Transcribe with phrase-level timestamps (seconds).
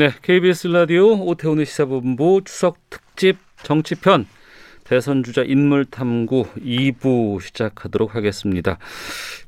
[0.00, 4.26] 네, KBS 라디오 오태훈의 시사본부 추석 특집 정치편
[4.84, 8.78] 대선 주자 인물 탐구 2부 시작하도록 하겠습니다.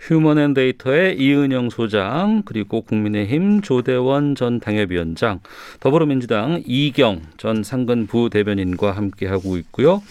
[0.00, 5.40] 휴먼앤데이터의 이은영 소장 그리고 국민의힘 조대원 전 당협위원장
[5.80, 10.02] 더불어민주당 이경 전 상근 부대변인과 함께 하고 있고요.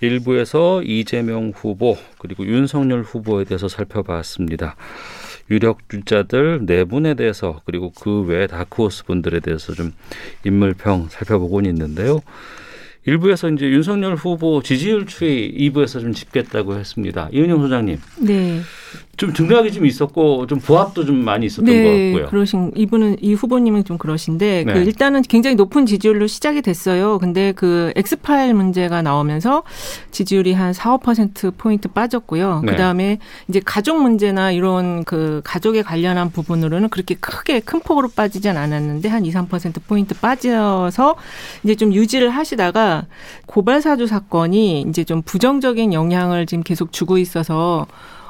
[0.00, 4.76] 일부에서 이재명 후보 그리고 윤석열 후보에 대해서 살펴봤습니다.
[5.50, 9.92] 유력 주자들 네 분에 대해서 그리고 그 외 다크호스 분들에 대해서 좀
[10.44, 12.20] 인물평 살펴보고는 있는데요.
[13.06, 17.28] 일부에서 이제 윤석열 후보 지지율 추이 2부에서 좀 짚겠다고 했습니다.
[17.32, 17.98] 이은영 소장님.
[18.20, 18.60] 네.
[19.16, 22.30] 좀 등락이 좀 있었고 좀 부침도 좀 많이 있었던 네, 것 같고요.
[22.30, 24.72] 그러신 이분은 이 후보님은 좀 그러신데 네.
[24.72, 27.18] 그 일단은 굉장히 높은 지지율로 시작이 됐어요.
[27.18, 29.62] 근데 그 엑스파일 문제가 나오면서
[30.10, 32.62] 지지율이 한 4, 5% 포인트 빠졌고요.
[32.64, 32.72] 네.
[32.72, 39.08] 그다음에 이제 가족 문제나 이런 그 가족에 관련한 부분으로는 그렇게 크게 큰 폭으로 빠지진 않았는데
[39.08, 41.14] 한 2, 3% 포인트 빠져서
[41.62, 43.06] 이제 좀 유지를 하시다가
[43.46, 47.86] 고발 사주 사건이 이제 좀 부정적인 영향을 지금 계속 주고 있어서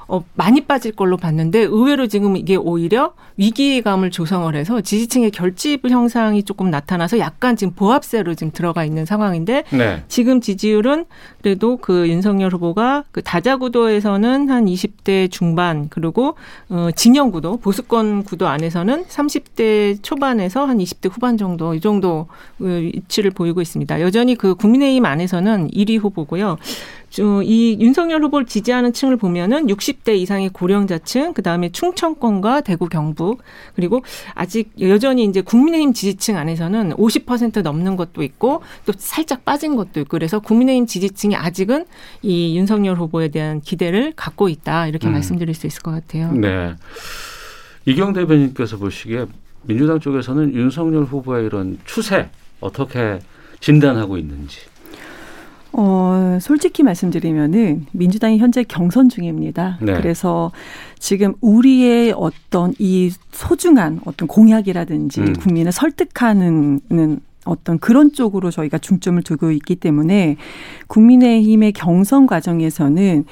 [0.08, 6.42] 어, 많이 빠질 걸로 봤는데 의외로 지금 이게 오히려 위기감을 조성을 해서 지지층의 결집 형상이
[6.42, 10.02] 조금 나타나서 약간 지금 보합세로 지금 들어가 있는 상황인데 네.
[10.08, 11.06] 지금 지지율은
[11.42, 16.36] 그래도 그 윤석열 후보가 그 다자구도에서는 한 20대 중반 그리고
[16.68, 22.28] 어 진영 구도 보수권 구도 안에서는 30대 초반에서 한 20대 후반 정도 이 정도
[22.60, 24.00] 어, 위치를 보이고 있습니다.
[24.00, 26.58] 여전히 그 국민의힘 안에서는 1위 후보고요.
[27.20, 33.42] 어, 이 윤석열 후보를 지지하는 층을 보면은 60대 이상의 고령자층, 그 다음에 충청권과 대구 경북,
[33.76, 34.02] 그리고
[34.34, 40.10] 아직 여전히 이제 국민의힘 지지층 안에서는 50% 넘는 것도 있고 또 살짝 빠진 것도 있고
[40.10, 41.84] 그래서 국민의힘 지지층이 아직은
[42.22, 45.12] 이 윤석열 후보에 대한 기대를 갖고 있다 이렇게 음.
[45.12, 46.32] 말씀드릴 수 있을 것 같아요.
[46.32, 46.74] 네.
[47.86, 49.26] 이경 대변인께서 보시기에
[49.62, 52.28] 민주당 쪽에서는 윤석열 후보의 이런 추세
[52.60, 53.20] 어떻게
[53.60, 54.60] 진단하고 있는지.
[55.76, 59.78] 어, 솔직히 말씀드리면은 민주당이 현재 경선 중입니다.
[59.82, 59.94] 네.
[59.94, 60.52] 그래서
[61.00, 65.32] 지금 우리의 어떤 이 소중한 어떤 공약이라든지 음.
[65.32, 70.36] 국민을 설득하는 는 어떤 그런 쪽으로 저희가 중점을 두고 있기 때문에
[70.86, 73.24] 국민의힘의 경선 과정에서는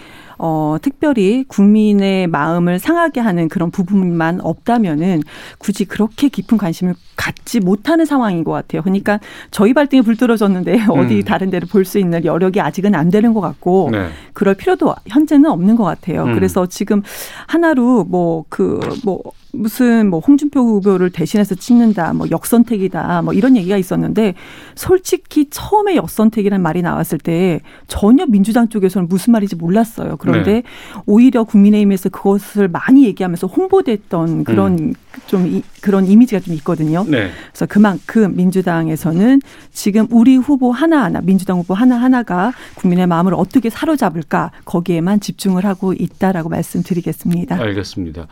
[0.44, 5.22] 어, 특별히 국민의 마음을 상하게 하는 그런 부분만 없다면은
[5.58, 8.82] 굳이 그렇게 깊은 관심을 갖지 못하는 상황인 것 같아요.
[8.82, 9.20] 그러니까
[9.52, 11.22] 저희 발등에 불 떨어졌는데 어디 음.
[11.22, 14.08] 다른 데를 볼 수 있는 여력이 아직은 안 되는 것 같고 네.
[14.32, 16.24] 그럴 필요도 현재는 없는 것 같아요.
[16.24, 16.34] 음.
[16.34, 17.02] 그래서 지금
[17.46, 19.20] 하나로 뭐 그뭐
[19.52, 24.34] 무슨 뭐 홍준표 후보를 대신해서 찍는다, 뭐 역선택이다, 뭐 이런 얘기가 있었는데
[24.74, 30.16] 솔직히 처음에 역선택이라는 말이 나왔을 때 전혀 민주당 쪽에서는 무슨 말인지 몰랐어요.
[30.16, 30.62] 그런데 네.
[31.06, 34.94] 오히려 국민의힘에서 그것을 많이 얘기하면서 홍보됐던 그런
[35.26, 37.04] 좀 이, 그런 이미지가 좀 있거든요.
[37.08, 37.30] 네.
[37.48, 39.40] 그래서 그만큼 민주당에서는
[39.72, 46.48] 지금 우리 후보 하나하나 민주당 후보 하나하나가 국민의 마음을 어떻게 사로잡을까 거기에만 집중을 하고 있다라고
[46.48, 47.56] 말씀드리겠습니다.
[47.56, 48.26] 알겠습니다.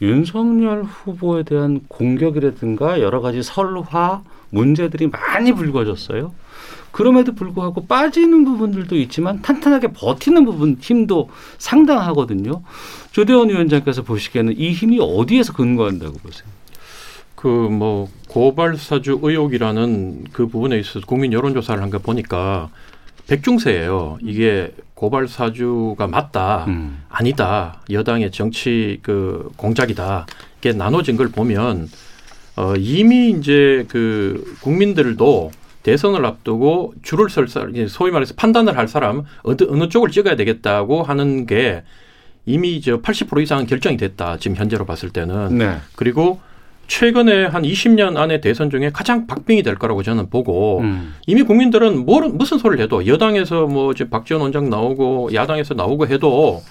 [0.00, 6.32] 윤석열 후보에 대한 공격이라든가 여러 가지 설화 문제들이 많이 불거졌어요.
[6.90, 12.62] 그럼에도 불구하고 빠지는 부분들도 있지만 탄탄하게 버티는 부분 힘도 상당하거든요.
[13.18, 16.46] 조대원 위원장께서 보시기에는 이 힘이 어디에서 근거한다고 보세요?
[17.34, 22.68] 그 뭐 고발 사주 의혹이라는 그 부분에 있어서 국민 여론 조사를 한 거 보니까
[23.26, 24.18] 백중세예요.
[24.22, 27.02] 이게 고발 사주가 맞다, 음.
[27.08, 30.26] 아니다, 여당의 정치 그 공작이다.
[30.60, 31.88] 이게 나눠진 걸 보면
[32.54, 35.50] 어 이미 이제 그 국민들도
[35.82, 41.02] 대선을 앞두고 줄을 설 사람, 소위 말해서 판단을 할 사람 어느 어느 쪽을 찍어야 되겠다고
[41.02, 41.82] 하는 게
[42.48, 44.38] 이미 저 80% 이상은 결정이 됐다.
[44.38, 45.76] 지금 현재로 봤을 때는 네.
[45.94, 46.40] 그리고
[46.86, 51.14] 최근에 한 20년 안에 대선 중에 가장 박빙이 될 거라고 저는 보고 음.
[51.26, 56.62] 이미 국민들은 뭘, 무슨 소리를 해도 여당에서 뭐 이제 박지원 원장 나오고 야당에서 나오고 해도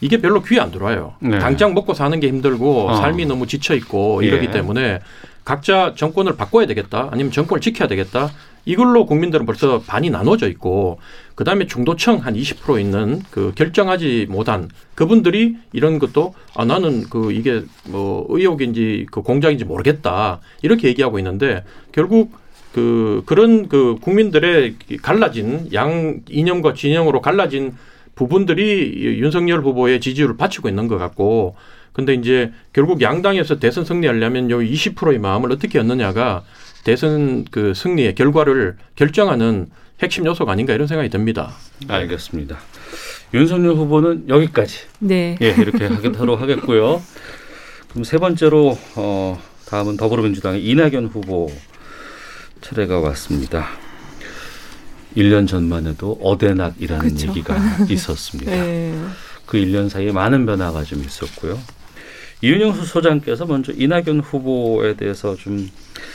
[0.00, 1.14] 이게 별로 귀에 안 들어와요.
[1.18, 1.40] 네.
[1.40, 2.94] 당장 먹고 사는 게 힘들고 어.
[2.94, 4.50] 삶이 너무 지쳐 있고 이러기 예.
[4.52, 5.00] 때문에
[5.44, 8.30] 각자 정권을 바꿔야 되겠다 아니면 정권을 지켜야 되겠다
[8.66, 10.98] 이걸로 국민들은 벌써 반이 나눠져 있고
[11.36, 17.62] 그다음에 중도층 한 20% 있는 그 결정하지 못한 그분들이 이런 것도 아 나는 그 이게
[17.88, 22.32] 뭐 의혹인지 그 공작인지 모르겠다 이렇게 얘기하고 있는데 결국
[22.72, 27.72] 그 그런 그 국민들의 갈라진 양 이념과 진영으로 갈라진
[28.16, 31.54] 부분들이 윤석열 후보의 지지율을 받치고 있는 것 같고
[31.92, 36.42] 근데 이제 결국 양당에서 대선 승리하려면 요 20%의 마음을 어떻게 얻느냐가
[36.86, 39.66] 대선 그 승리의 결과를 결정하는
[40.00, 41.52] 핵심 요소가 아닌가 이런 생각이 듭니다.
[41.88, 42.58] 알겠습니다.
[43.34, 44.82] 윤석열 후보는 여기까지.
[45.00, 45.36] 네.
[45.42, 47.02] 예, 이렇게 하도록 하겠고요.
[47.88, 51.50] 그럼 세 번째로 어, 다음은 더불어민주당의 이낙연 후보
[52.60, 53.66] 차례가 왔습니다.
[55.16, 57.26] 1년 전만 해도 어대낙이라는 그쵸.
[57.26, 57.56] 얘기가
[57.90, 58.52] 있었습니다.
[58.52, 58.94] 네.
[59.44, 61.58] 그 1년 사이에 많은 변화가 좀 있었고요.
[62.42, 65.68] 이윤영 소장께서 먼저 이낙연 후보에 대해서 좀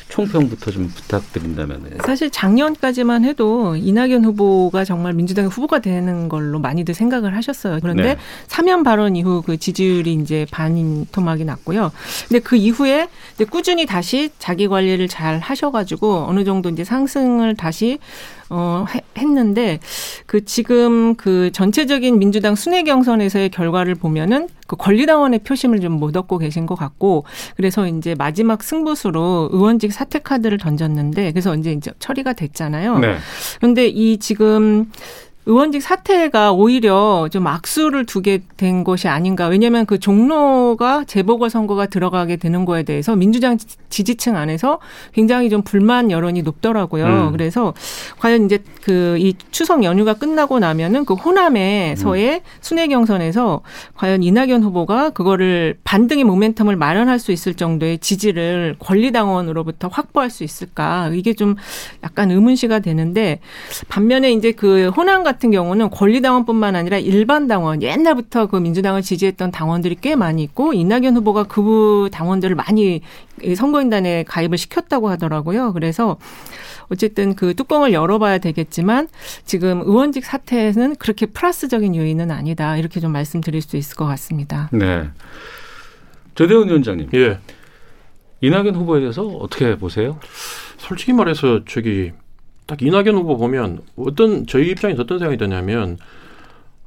[0.10, 1.98] 총평부터 좀 부탁드린다면.
[2.06, 7.80] 사실 작년까지만 해도 이낙연 후보가 정말 민주당의 후보가 되는 걸로 많이들 생각을 하셨어요.
[7.82, 8.18] 그런데 네.
[8.48, 11.92] 사면 발언 이후 그 지지율이 이제 반인 토막이 났고요.
[12.28, 18.00] 근데 그 이후에 이제 꾸준히 다시 자기 관리를 잘 하셔가지고 어느 정도 이제 상승을 다시
[18.54, 19.80] 어, 해- 했는데
[20.26, 26.38] 그 지금 그 전체적인 민주당 순회 경선에서의 결과를 보면은 그 권리당원의 표심을 좀 못 얻고
[26.38, 27.26] 계신 것 같고
[27.56, 33.00] 그래서 이제 마지막 승부수로 의원 직 사퇴 카드를 던졌는데 그래서 이제 이제 처리가 됐잖아요.
[33.00, 33.18] 네.
[33.60, 34.92] 그런데 이 지금
[35.52, 39.48] 의원직 사퇴가 오히려 좀 악수를 두게 된 것이 아닌가.
[39.48, 44.80] 왜냐하면 그 종로가 재보궐 선거가 들어가게 되는 거에 대해서 민주당 지- 지지층 안에서
[45.12, 47.06] 굉장히 좀 불만 여론이 높더라고요.
[47.06, 47.32] 음.
[47.34, 47.74] 그래서
[48.20, 53.62] 과연 이제 그 이 추석 연휴가 끝나고 나면은 그 호남에서의 순회 경선에서
[53.96, 61.10] 과연 이낙연 후보가 그거를 반등의 모멘텀을 마련할 수 있을 정도의 지지를 권리당원으로부터 확보할 수 있을까?
[61.14, 61.56] 이게 좀
[62.04, 63.40] 약간 의문시가 되는데
[63.90, 69.98] 반면에 이제 그 호남 같은 경우는 권리당원뿐만 아니라 일반 당원 옛날부터 그 민주당을 지지했던 당원들이
[70.02, 73.02] 꽤 많이 있고 이낙연 후보가 그 당원들을 많이
[73.42, 75.74] 이 선거인단에 가입을 시켰다고 하더라고요.
[75.74, 76.18] 그래서
[76.90, 79.08] 어쨌든 그 뚜껑을 열어봐야 되겠지만
[79.46, 84.70] 지금 의원직 사퇴는 그렇게 플러스적인 요인은 아니다 이렇게 좀 말씀드릴 수 있을 것 같습니다.
[84.72, 85.10] 네.
[86.36, 87.40] 조대원 위원장님, 예.
[88.42, 90.20] 이낙연 후보에 대해서 어떻게 보세요?
[90.78, 92.12] 솔직히 말해서 저기
[92.72, 95.98] 딱 이낙연 후보 보면 어떤 저희 입장에서 어떤 생각이 드냐면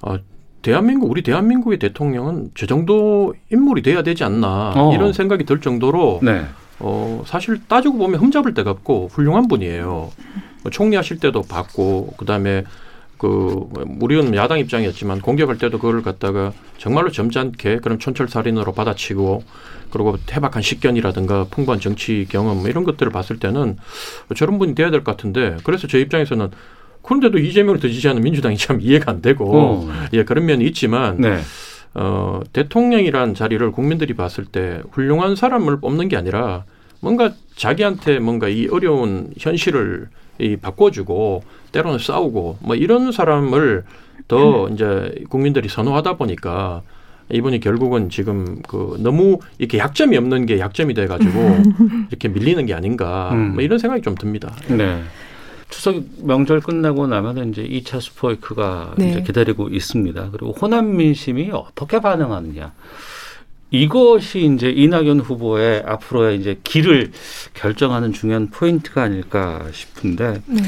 [0.00, 0.18] 아,
[0.62, 4.94] 대한민국 우리 대한민국의 대통령은 저 정도 인물이 돼야 되지 않나 어.
[4.94, 6.46] 이런 생각이 들 정도로 네.
[6.78, 10.10] 어, 사실 따지고 보면 흠잡을 데가 없고 훌륭한 분이에요.
[10.62, 12.64] 뭐 총리 하실 때도 봤고 그다음에
[13.18, 13.68] 그
[14.00, 19.42] 우리는 야당 입장이었지만 공격할 때도 그걸 갖다가 정말로 점잖게 그런 촌철살인으로 받아치고
[19.90, 23.76] 그리고 태박한 식견이라든가 풍부한 정치 경험 뭐 이런 것들을 봤을 때는
[24.34, 26.50] 저런 분이 돼야 될 것 같은데 그래서 제 입장에서는
[27.02, 29.88] 그런데도 이재명을 더 지지하는 민주당이 참 이해가 안 되고 어.
[30.12, 31.40] 예 그런 면이 있지만 네.
[31.94, 36.64] 어, 대통령이란 자리를 국민들이 봤을 때 훌륭한 사람을 뽑는 게 아니라
[37.00, 40.08] 뭔가 자기한테 뭔가 이 어려운 현실을
[40.38, 41.42] 이 바꿔주고
[41.72, 43.84] 때로는 싸우고 뭐 이런 사람을
[44.28, 46.82] 더 이제 국민들이 선호하다 보니까
[47.30, 51.32] 이분이 결국은 지금 그 너무 이렇게 약점이 없는 게 약점이 돼 가지고
[52.10, 53.54] 이렇게 밀리는 게 아닌가 음.
[53.54, 54.54] 뭐 이런 생각이 좀 듭니다.
[54.68, 55.02] 네.
[55.70, 59.10] 추석 명절 끝나고 나면 이제 2차 스포이크가 네.
[59.10, 60.28] 이제 기다리고 있습니다.
[60.30, 62.72] 그리고 호남 민심이 어떻게 반응하느냐.
[63.74, 67.10] 이것이 이제 이낙연 후보의 앞으로의 이제 길을
[67.54, 70.62] 결정하는 중요한 포인트가 아닐까 싶은데 네.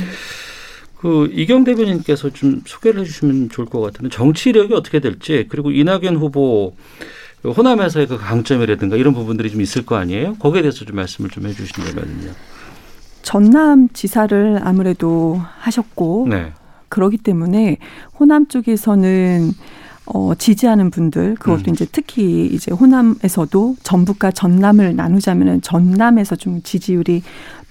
[0.96, 6.74] 그 이경 대변인께서 좀 소개를 해주시면 좋을 것 같은데 정치력이 어떻게 될지 그리고 이낙연 후보
[7.44, 10.34] 호남에서의 그 강점이라든가 이런 부분들이 좀 있을 거 아니에요?
[10.40, 12.32] 거기에 대해서 좀 말씀을 좀 해주신다면요.
[13.22, 16.52] 전남 지사를 아무래도 하셨고 네.
[16.88, 17.78] 그러기 때문에
[18.18, 19.52] 호남 쪽에서는
[20.06, 21.74] 어, 지지하는 분들 그것도 음.
[21.74, 27.22] 이제 특히 이제 호남에서도 전북과 전남을 나누자면은 전남에서 좀 지지율이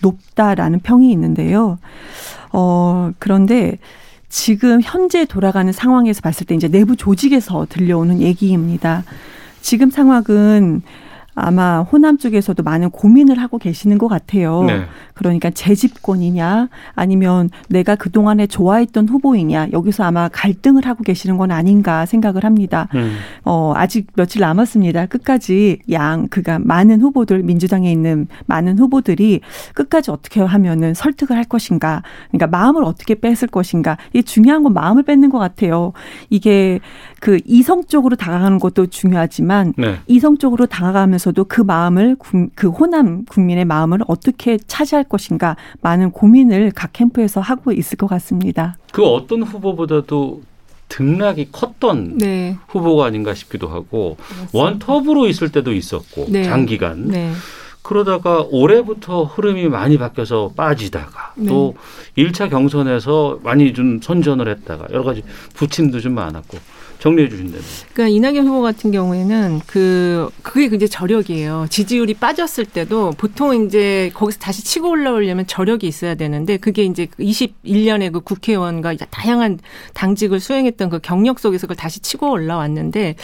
[0.02, 1.80] 높다라는 평이 있는데요.
[2.52, 3.78] 어, 그런데
[4.30, 9.04] 지금 현재 돌아가는 상황에서 봤을 때 이제 내부 조직에서 들려오는 얘기입니다.
[9.62, 10.82] 지금 상황은
[11.36, 14.64] 아마 호남 쪽에서도 많은 고민을 하고 계시는 것 같아요.
[14.64, 14.86] 네.
[15.14, 22.46] 그러니까 재집권이냐 아니면 내가 그동안에 좋아했던 후보이냐 여기서 아마 갈등을 하고 계시는 건 아닌가 생각을
[22.46, 22.88] 합니다.
[22.96, 23.18] 음.
[23.44, 25.06] 어, 아직 며칠 남았습니다.
[25.08, 29.42] 끝까지 양, 그가 많은 후보들, 민주당에 있는 많은 후보들이
[29.74, 32.02] 끝까지 어떻게 하면은 설득을 할 것인가.
[32.32, 33.98] 그러니까 마음을 어떻게 뺏을 것인가.
[34.14, 35.92] 이게 중요한 건 마음을 뺏는 것 같아요.
[36.30, 36.80] 이게
[37.20, 40.00] 그 이성적으로 다가가는 것도 중요하지만 네.
[40.08, 46.94] 이성적으로 다가가면서도 그 마음을 국- 그 호남 국민의 마음을 어떻게 차지할 것인가 많은 고민을 각
[46.94, 48.78] 캠프에서 하고 있을 것 같습니다.
[48.92, 50.42] 그 어떤 후보보다도
[50.88, 52.58] 등락이 컸던 네.
[52.68, 54.18] 후보가 아닌가 싶기도 하고
[54.54, 56.44] 원톱으로 있을 때도 있었고 네.
[56.44, 57.32] 장기간 네.
[57.82, 61.48] 그러다가 올해부터 흐름이 많이 바뀌어서 빠지다가 네.
[61.48, 61.76] 또
[62.18, 65.24] 1차 경선에서 많이 좀 선전을 했다가 여러 가지
[65.56, 66.58] 부침도 좀 많았고
[67.06, 67.62] 정리해 주신다면.
[67.94, 71.68] 그러니까 이낙연 후보 같은 경우에는 그 그게 이제 저력이에요.
[71.70, 78.12] 지지율이 빠졌을 때도 보통 이제 거기서 다시 치고 올라오려면 저력이 있어야 되는데 그게 이제 21년에
[78.12, 79.60] 그 국회의원과 다양한
[79.94, 83.16] 당직을 수행했던 그 경력 속에서 그걸 다시 치고 올라왔는데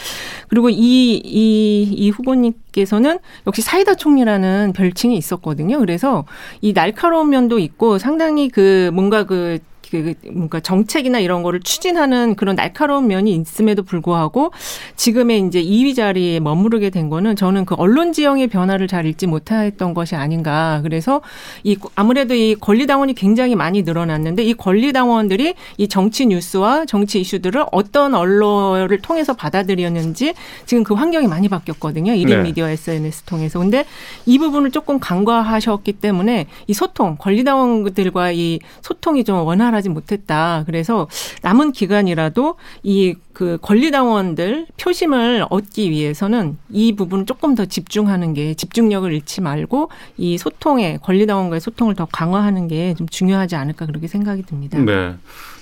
[0.48, 5.78] 그리고 이 이 이 후보님께서는 역시 사이다 총리라는 별칭이 있었거든요.
[5.78, 6.24] 그래서
[6.60, 9.58] 이 날카로운 면도 있고 상당히 그 뭔가 그
[9.92, 14.52] 그 뭔가 정책이나 이런 거를 추진하는 그런 날카로운 면이 있음에도 불구하고
[14.96, 19.94] 지금의 이제 2위 자리에 머무르게 된 거는 저는 그 언론 지형의 변화를 잘 읽지 못했던
[19.94, 20.80] 것이 아닌가.
[20.82, 21.20] 그래서
[21.62, 28.14] 이 아무래도 이 권리당원이 굉장히 많이 늘어났는데 이 권리당원들이 이 정치 뉴스와 정치 이슈들을 어떤
[28.14, 30.34] 언론을 통해서 받아들였는지
[30.66, 32.14] 지금 그 환경이 많이 바뀌었거든요.
[32.14, 32.42] 일인 네.
[32.42, 33.58] 미디어 SNS 통해서.
[33.58, 33.84] 근데
[34.26, 40.64] 이 부분을 조금 간과하셨기 때문에 이 소통, 권리당원들과 이 소통이 좀 원활하지 못했다.
[40.66, 41.08] 그래서
[41.42, 49.10] 남은 기간이라도 이 그 권리당원들 표심을 얻기 위해서는 이 부분 조금 더 집중하는 게 집중력을
[49.12, 54.78] 잃지 말고 이 소통에 권리당원과의 소통을 더 강화하는 게 좀 중요하지 않을까 그렇게 생각이 듭니다.
[54.78, 55.14] 네.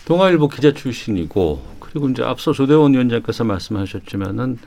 [0.05, 4.59] 동아일보 기자 출신이고 그리고 이제 앞서 조대원 위원장께서 말씀하셨지만은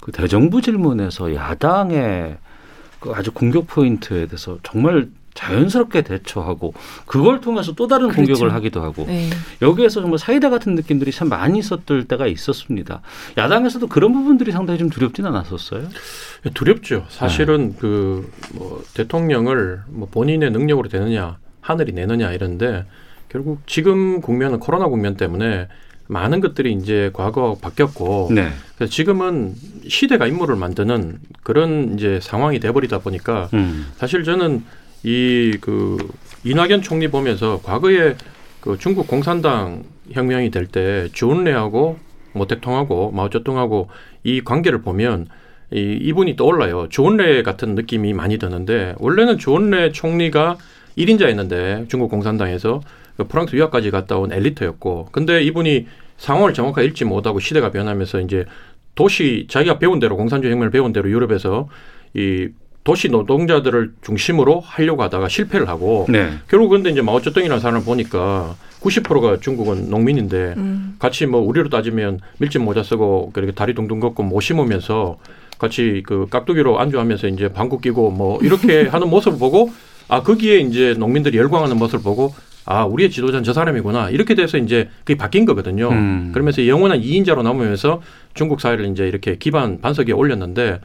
[0.00, 2.36] 그 대정부 질문에서 야당의
[2.98, 6.74] 그 아주 공격 포인트에 대해서 정말 자연스럽게 대처하고
[7.06, 8.32] 그걸 통해서 또 다른 그렇죠.
[8.32, 9.30] 공격을 하기도 하고 네.
[9.62, 13.02] 여기에서 정말 사이다 같은 느낌들이 참 많이 있었을 때가 있었습니다.
[13.36, 15.88] 야당에서도 그런 부분들이 상당히 좀 두렵진 않았었어요.
[16.54, 17.06] 두렵죠.
[17.08, 22.84] 사실은 그뭐 대통령을 뭐 본인의 능력으로 되느냐 하늘이 내느냐 이런데
[23.28, 25.68] 결국 지금 국면은 코로나 국면 때문에
[26.08, 28.48] 많은 것들이 이제 과거와 바뀌었고 네.
[28.74, 29.54] 그래서 지금은
[29.86, 33.86] 시대가 인물을 만드는 그런 이제 상황이 돼버리다 보니까 음.
[33.98, 34.64] 사실 저는
[35.04, 35.96] 이 그
[36.44, 38.16] 이낙연 총리 보면서 과거에
[38.60, 41.98] 그 중국 공산당 혁명이 될 때 주은래하고
[42.32, 43.88] 모택통하고 마오쩌둥하고
[44.24, 45.26] 이 관계를 보면
[45.72, 46.88] 이 이분이 떠올라요.
[46.88, 50.56] 주은래 같은 느낌이 많이 드는데 원래는 주은래 총리가
[50.96, 52.80] 1인자였는데 중국 공산당에서
[53.16, 55.86] 그 프랑스 유학까지 갔다 온 엘리트였고 근데 이분이
[56.16, 58.44] 상황을 정확하게 읽지 못하고 시대가 변하면서 이제
[58.94, 61.68] 도시 자기가 배운 대로 공산주의 혁명을 배운 대로 유럽에서
[62.14, 62.48] 이
[62.88, 66.30] 도시 노동자들을 중심으로 하려고 하다가 실패를 하고 네.
[66.48, 70.96] 결국 근데 이제 마오쩌둥이라는 사람을 보니까 90%가 중국은 농민인데 음.
[70.98, 75.18] 같이 뭐 우리로 따지면 밀짚 모자 쓰고 그렇게 다리 둥둥 걷고 못 심으면서
[75.58, 79.70] 같이 그 깍두기로 안주하면서 이제 방구 끼고 뭐 이렇게 하는 모습을 보고
[80.08, 82.34] 아 거기에 이제 농민들이 열광하는 모습을 보고
[82.70, 85.88] 아 우리의 지도자는 저 사람이구나 이렇게 돼서 이제 그게 바뀐 거거든요.
[85.88, 86.32] 음.
[86.34, 88.02] 그러면서 영원한 이인자로 남으면서
[88.34, 90.78] 중국 사회를 이제 이렇게 기반 반석에 올렸는데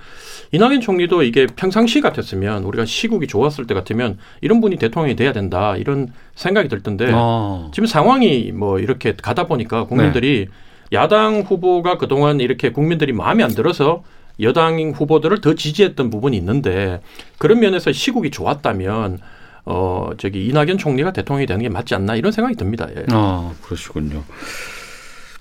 [0.54, 5.75] 이낙연 총리도 이게 평상시 같았으면 우리가 시국이 좋았을 때 같으면 이런 분이 대통령이 돼야 된다
[5.75, 7.70] 이런 생각이 들 텐데 어.
[7.74, 10.48] 지금 상황이 뭐 이렇게 가다 보니까 국민들이
[10.94, 14.04] 야당 후보가 그동안 이렇게 국민들이 마음에 안 들어서
[14.40, 17.02] 여당 후보들을 더 지지했던 부분이 있는데
[17.40, 19.20] 그런 면에서 시국이 좋았다면
[19.65, 22.88] 어 저기 이낙연 총리가 대통령이 되는 게 맞지 않나 이런 생각이 듭니다.
[22.96, 23.05] 예.
[23.10, 24.24] 아, 그러시군요.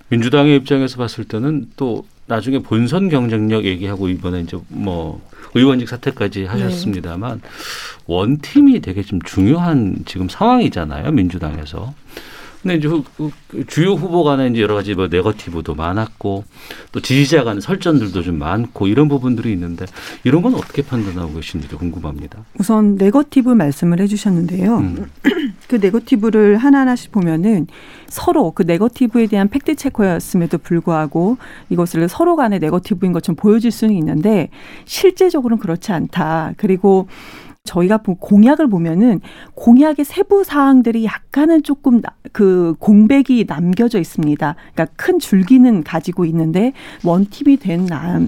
[0.08, 5.20] 민주당의 입장에서 봤을 때는 또 나중에 본선 경쟁력 얘기하고 이번에 이제 뭐
[5.54, 7.40] 의원직 사퇴까지 하셨습니다만
[8.06, 11.94] 원팀이 되게 좀 중요한 지금 상황이잖아요 민주당에서.
[12.62, 13.32] 근데 이제 후- 후-
[13.66, 16.44] 주요 후보 간에 이제 여러 가지 뭐 네거티브도 많았고
[16.92, 19.84] 또 지지자 간 설전들도 좀 많고 이런 부분들이 있는데
[20.22, 22.44] 이런 건 어떻게 판단하고 계신지 궁금합니다.
[22.58, 24.76] 우선 네거티브 말씀을 해주셨는데요.
[24.78, 25.06] 음.
[25.68, 27.66] 그 네거티브를 하나하나씩 보면은
[28.06, 31.38] 서로 그 네거티브에 대한 팩트 체커였음에도 불구하고
[31.68, 34.50] 이것을 서로 간의 네거티브인 것처럼 보여질 수는 있는데
[34.84, 36.52] 실제적으로는 그렇지 않다.
[36.58, 37.08] 그리고
[37.64, 39.20] 저희가 보- 공약을 보면은
[39.54, 44.56] 공약의 세부 사항들이 약간은 조금 나- 그 공백이 남겨져 있습니다.
[44.74, 46.72] 그러니까 큰 줄기는 가지고 있는데
[47.04, 48.20] 원팀이 된 나,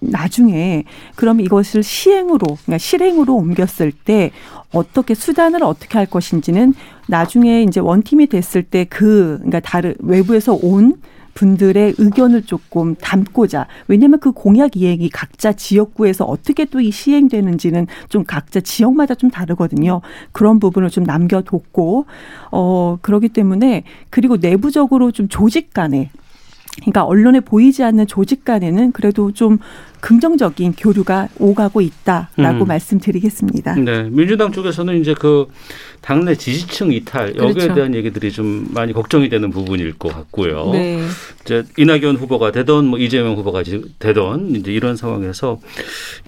[0.00, 0.84] 나중에
[1.14, 4.30] 그럼 이것을 시행으로 그러니까 실행으로 옮겼을 때
[4.74, 6.74] 어떻게 수단을 어떻게 할 것인지는
[7.08, 10.96] 나중에 이제 원팀이 됐을 때 그 그러니까 다른 외부에서 온
[11.34, 18.24] 분들의 의견을 조금 담고자 왜냐하면 그 공약 이행이 각자 지역구에서 어떻게 또 이 시행되는지는 좀
[18.24, 20.00] 각자 지역마다 좀 다르거든요.
[20.32, 22.06] 그런 부분을 좀 남겨뒀고
[22.50, 26.10] 어 그러기 때문에 그리고 내부적으로 좀 조직 간에
[26.76, 29.58] 그러니까 언론에 보이지 않는 조직 간에는 그래도 좀
[30.00, 32.66] 긍정적인 교류가 오가고 있다라고 음.
[32.66, 33.74] 말씀드리겠습니다.
[33.76, 35.46] 네, 민주당 쪽에서는 이제 그
[36.02, 37.74] 당내 지지층 이탈 여기에 그렇죠.
[37.74, 40.70] 대한 얘기들이 좀 많이 걱정이 되는 부분일 것 같고요.
[40.72, 41.00] 네.
[41.44, 45.60] 이제 이낙연 후보가 되던 뭐 이재명 후보가 지- 되던 이제 이런 상황에서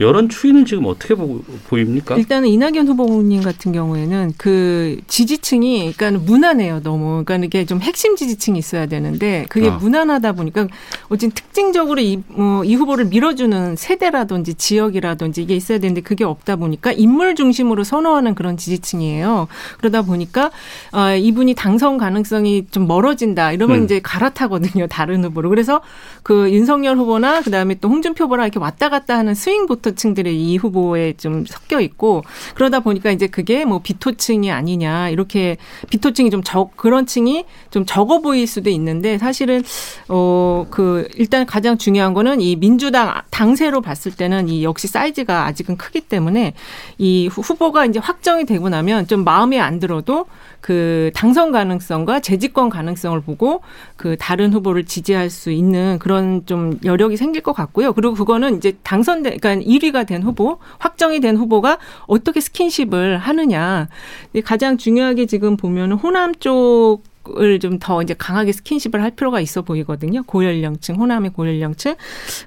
[0.01, 2.17] 여론 추이는 지금 어떻게 보, 보입니까?
[2.17, 8.59] 일단은 이낙연 후보님 같은 경우에는 그 지지층이 그러니까 무난해요 너무 그러니까 이게 좀 핵심 지지층이
[8.59, 9.77] 있어야 되는데 그게 아.
[9.77, 10.69] 무난하다 보니까
[11.09, 16.93] 어쨌든 특징적으로 이, 어, 이 후보를 밀어주는 세대라든지 지역이라든지 이게 있어야 되는데 그게 없다 보니까
[16.93, 20.51] 인물 중심으로 선호하는 그런 지지층이에요 그러다 보니까
[20.93, 23.53] 어, 이분이 당선 가능성이 좀 멀어진다.
[23.53, 23.85] 이러면 음.
[23.85, 24.87] 이제 갈아타거든요.
[24.89, 25.49] 다른 후보로.
[25.49, 25.81] 그래서
[26.23, 31.15] 그 윤석열 후보나 그다음에 또 홍준표 후보랑 이렇게 왔다 갔다 하는 스윙 보터층들이 이 후보에
[31.15, 35.09] 좀 섞여 있고 그러다 보니까 이제 그게 뭐 비토층이 아니냐.
[35.11, 35.57] 이렇게
[35.91, 39.63] 비토층이 좀 적 그런 층이 좀 적어 보일 수도 있는데 사실은
[40.09, 45.77] 어 그 일단 가장 중요한 거는 이 민주당 당세로 봤을 때는 이 역시 사이즈가 아직은
[45.77, 46.55] 크기 때문에
[46.99, 50.27] 이 후- 후보가 이제 확정이 되고 나면 좀 마음 에 안 들어도
[50.61, 53.61] 그 당선 가능성과 재집권 가능성을 보고
[53.97, 57.93] 그 다른 후보를 지지할 수 있는 그런 좀 여력이 생길 것 같고요.
[57.93, 63.89] 그리고 그거는 이제 당선된 그러니까 1위가 된 후보, 확정이 된 후보가 어떻게 스킨십을 하느냐.
[64.45, 67.03] 가장 중요하게 지금 보면 호남 쪽
[67.39, 70.23] 을 좀 더 이제 강하게 스킨십을 할 필요가 있어 보이거든요.
[70.25, 71.95] 고연령층, 호남의 고연령층.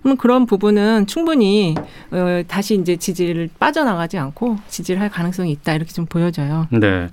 [0.01, 1.75] 그러면 그런 부분은 충분히
[2.11, 6.67] 어, 다시 이제 지지를 빠져나가지 않고 지지를 할 가능성이 있다 이렇게 좀 보여져요.
[6.71, 7.07] 네,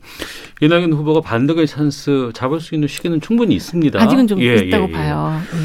[0.60, 4.00] 이낙연 후보가 반등의 찬스 잡을 수 있는 시기는 충분히 있습니다.
[4.00, 4.92] 아직은 좀 예, 있다고 예, 예.
[4.92, 5.40] 봐요.
[5.54, 5.58] 예.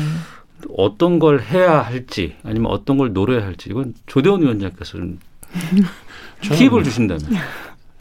[0.77, 5.20] 어떤 걸 해야 할지 아니면 어떤 걸 노려야 할지 이건 조대원 위원장께서 좀
[6.41, 7.24] 팁을 주신다면.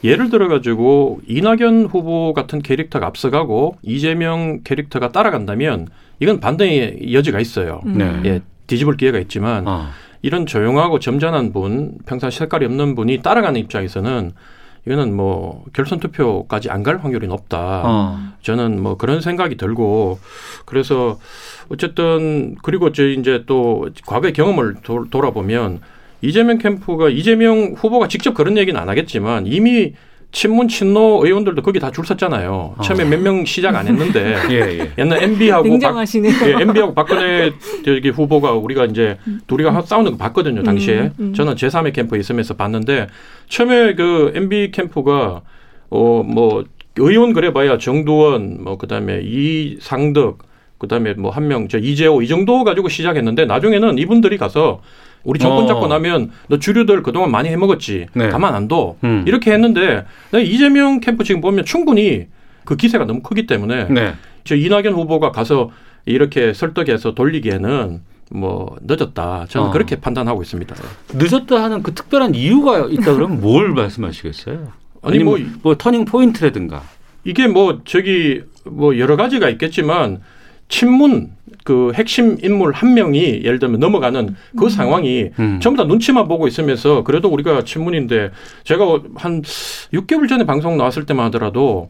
[0.03, 5.87] 예를 들어 가지고 이낙연 후보 같은 캐릭터가 앞서가고 이재명 캐릭터가 따라간다면
[6.19, 7.81] 이건 반대의 여지가 있어요.
[7.85, 7.97] 음.
[7.97, 8.21] 네.
[8.25, 9.89] 예, 뒤집을 기회가 있지만 아,
[10.21, 14.31] 이런 조용하고 점잖은 분, 평상 색깔이 없는 분이 따라가는 입장에서는
[14.85, 17.81] 이거는 뭐 결선 투표까지 안 갈 확률이 높다.
[17.85, 18.19] 어.
[18.41, 20.19] 저는 뭐 그런 생각이 들고
[20.65, 21.19] 그래서
[21.67, 25.81] 어쨌든 그리고 저 이제 또 과거의 경험을 도, 돌아보면
[26.21, 29.93] 이재명 캠프가 이재명 후보가 직접 그런 얘기는 안 하겠지만 이미
[30.31, 32.75] 친문 친노 의원들도 거기 다 줄 섰잖아요.
[32.83, 34.91] 처음에 몇 명 시작 안 했는데 예, 예.
[34.99, 35.95] 옛날 MB하고 박.
[36.45, 37.51] 예, MB하고 박근혜
[37.83, 40.99] 저기 후보가 우리가 이제 둘이가 하- 싸우는 거 봤거든요, 당시에.
[40.99, 41.33] 음, 음.
[41.33, 43.07] 저는 제3의 캠프에 있으면서 봤는데
[43.47, 45.41] 처음에 그 MB 캠프가
[45.89, 46.65] 어뭐
[46.97, 50.43] 의원 그래봐야 정두원 뭐 그다음에 이상덕
[50.77, 54.81] 그다음에 뭐 한 명 저 이재호 이 정도 가지고 시작했는데 나중에는 이분들이 가서
[55.23, 55.67] 우리 정권 어.
[55.67, 58.29] 잡고 나면 너 주류들 그동안 많이 해먹었지 네.
[58.29, 58.95] 가만 안 둬.
[59.03, 59.23] 음.
[59.27, 62.27] 이렇게 했는데 나 이재명 캠프 지금 보면 충분히
[62.65, 64.13] 그 기세가 너무 크기 때문에 네.
[64.43, 65.71] 저 이낙연 후보가 가서
[66.05, 68.01] 이렇게 설득해서 돌리기에는
[68.31, 69.45] 뭐 늦었다.
[69.49, 69.71] 저는 어.
[69.71, 70.75] 그렇게 판단하고 있습니다.
[71.15, 74.71] 늦었다 하는 그 특별한 이유가 있다 그러면 뭘 말씀하시겠어요?
[75.01, 76.83] 아니 뭐 뭐 터닝 포인트라든가.
[77.25, 80.21] 이게 뭐 저기 뭐 여러 가지가 있겠지만
[80.69, 81.31] 친문
[81.65, 85.59] 그 핵심 인물 한 명이 예를 들면 넘어가는 그 상황이 음.
[85.61, 88.31] 전부 다 눈치만 보고 있으면서 그래도 우리가 친문인데
[88.63, 91.89] 제가 한 6개월 전에 방송 나왔을 때만 하더라도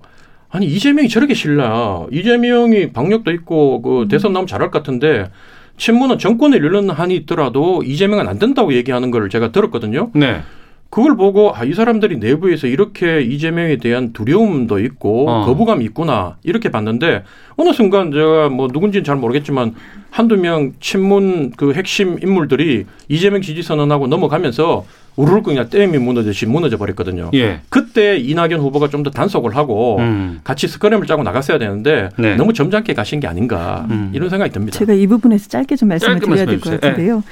[0.49, 5.29] 아니 이재명이 저렇게 실나 이재명이 방역도 있고 그 대선 나오면 잘할 것 같은데
[5.77, 10.11] 친문은 정권을 잃는 한이 있더라도 이재명은 안 된다고 얘기하는 걸 제가 들었거든요.
[10.13, 10.41] 네.
[10.89, 15.45] 그걸 보고 아, 이 사람들이 내부에서 이렇게 이재명에 대한 두려움도 있고 어.
[15.45, 17.23] 거부감이 있구나 이렇게 봤는데
[17.57, 19.75] 어느 순간 제가 뭐 누군지는 잘 모르겠지만
[20.09, 26.77] 한두 명 친문 그 핵심 인물들이 이재명 지지 선언하고 넘어가면서 우르르 그냥 댐이 무너지듯이 무너져
[26.77, 27.29] 버렸거든요.
[27.33, 27.59] 예.
[27.69, 30.39] 그때 이낙연 후보가 좀 더 단속을 하고 음.
[30.43, 32.35] 같이 스크램을 짜고 나갔어야 되는데 네.
[32.35, 34.11] 너무 점잖게 가신 게 아닌가 음.
[34.13, 34.77] 이런 생각이 듭니다.
[34.77, 36.79] 제가 이 부분에서 짧게 좀 말씀을 짧게 드려야 말씀해 될것 주세요.
[36.79, 37.23] 같은데요.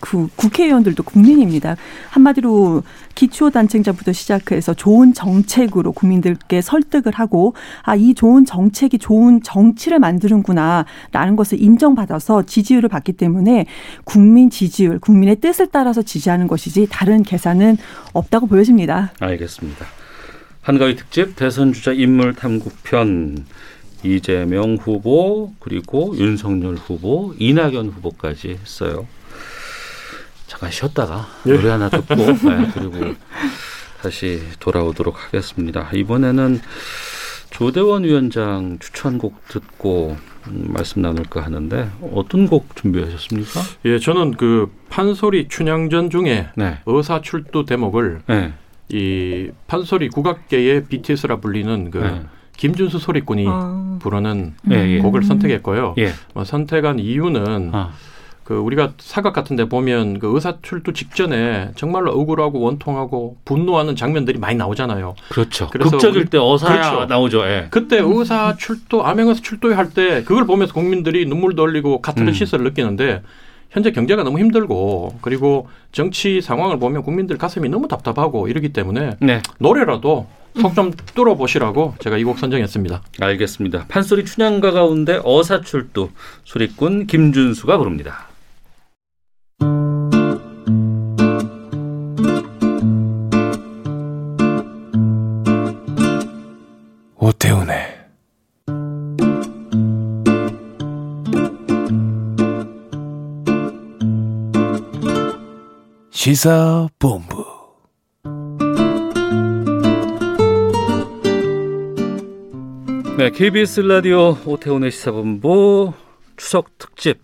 [0.00, 1.76] 그 국회의원들도 국민입니다.
[2.10, 2.82] 한마디로
[3.14, 11.36] 기초단체장부터 시작해서 좋은 정책으로 국민들께 설득을 하고 아 이 좋은 정책이 좋은 정치를 만드는구나 라는
[11.36, 13.66] 것을 인정받아서 지지율을 받기 때문에
[14.04, 17.76] 국민 지지율, 국민의 뜻을 따라서 지지하는 것이지 다른 계산은
[18.14, 19.12] 없다고 보여집니다.
[19.20, 19.84] 알겠습니다.
[20.62, 23.44] 한가위 특집 대선 주자 인물 탐구편
[24.02, 29.06] 이재명 후보 그리고 윤석열 후보 이낙연 후보까지 했어요.
[30.60, 31.54] 잠깐 쉬었다가 예.
[31.54, 33.14] 노래 하나 듣고 네, 그리고
[34.02, 35.88] 다시 돌아오도록 하겠습니다.
[35.92, 36.60] 이번에는
[37.50, 40.16] 조대원 위원장 추천곡 듣고
[40.48, 43.60] 음, 말씀 나눌까 하는데 어떤 곡 준비하셨습니까?
[43.86, 48.52] 예, 저는 그 판소리 춘향전 중에 네, 의사출두 대목을 네,
[48.90, 52.22] 이 판소리 국악계의 BTS라 불리는 그 네.
[52.58, 53.98] 김준수 소리꾼이 아.
[54.02, 54.98] 부르는 예, 예.
[54.98, 55.94] 곡을 선택했고요.
[55.98, 57.92] 예, 뭐 선택한 이유는 아,
[58.44, 64.56] 그 우리가 사각 같은데 보면 그 의사 출두 직전에 정말로 억울하고 원통하고 분노하는 장면들이 많이
[64.56, 65.14] 나오잖아요.
[65.28, 65.68] 그렇죠.
[66.18, 67.06] 우리- 때 어사야 그렇죠.
[67.06, 67.44] 나오죠.
[67.44, 67.68] 예.
[67.70, 73.22] 그때 의사 출도 암행의사 출도회 할때 그걸 보면서 국민들이 눈물도 흘리고 카타르시스를 느끼는데
[73.70, 79.40] 현재 경제가 너무 힘들고 그리고 정치 상황을 보면 국민들 가슴이 너무 답답하고 이러기 때문에 네.
[79.60, 80.26] 노래라도
[80.60, 83.00] 속좀 뚫어보시라고 제가 이 곡 선정했습니다.
[83.20, 83.84] 알겠습니다.
[83.88, 86.08] 판소리 춘향가 가운데 어사출두
[86.44, 88.26] 소리꾼 김준수가 부릅니다.
[97.16, 98.00] 오태훈의
[106.10, 107.44] 시사본부.
[113.16, 115.92] 네, KBS 라디오 오태훈의 시사본부
[116.36, 117.20] 추석 특집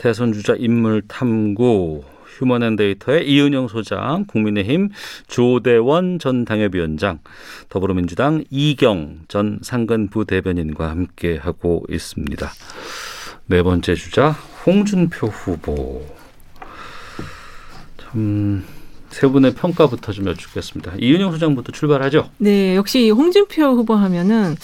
[0.00, 4.88] 대선 주자 인물 탐구 휴먼앤데이터의 이은영 소장, 국민의힘
[5.26, 7.18] 조대원 전 당협위원장,
[7.68, 12.50] 더불어민주당 이경 전 상근부 대변인과 함께 하고 있습니다.
[13.44, 14.30] 네 번째 주자
[14.64, 16.02] 홍준표 후보.
[17.98, 18.64] 참
[19.10, 20.92] 세 분의 평가부터 좀 여쭙겠습니다.
[21.00, 22.28] 이은영 소장부터 출발하죠.
[22.38, 24.54] 네, 역시 홍준표 후보 하면은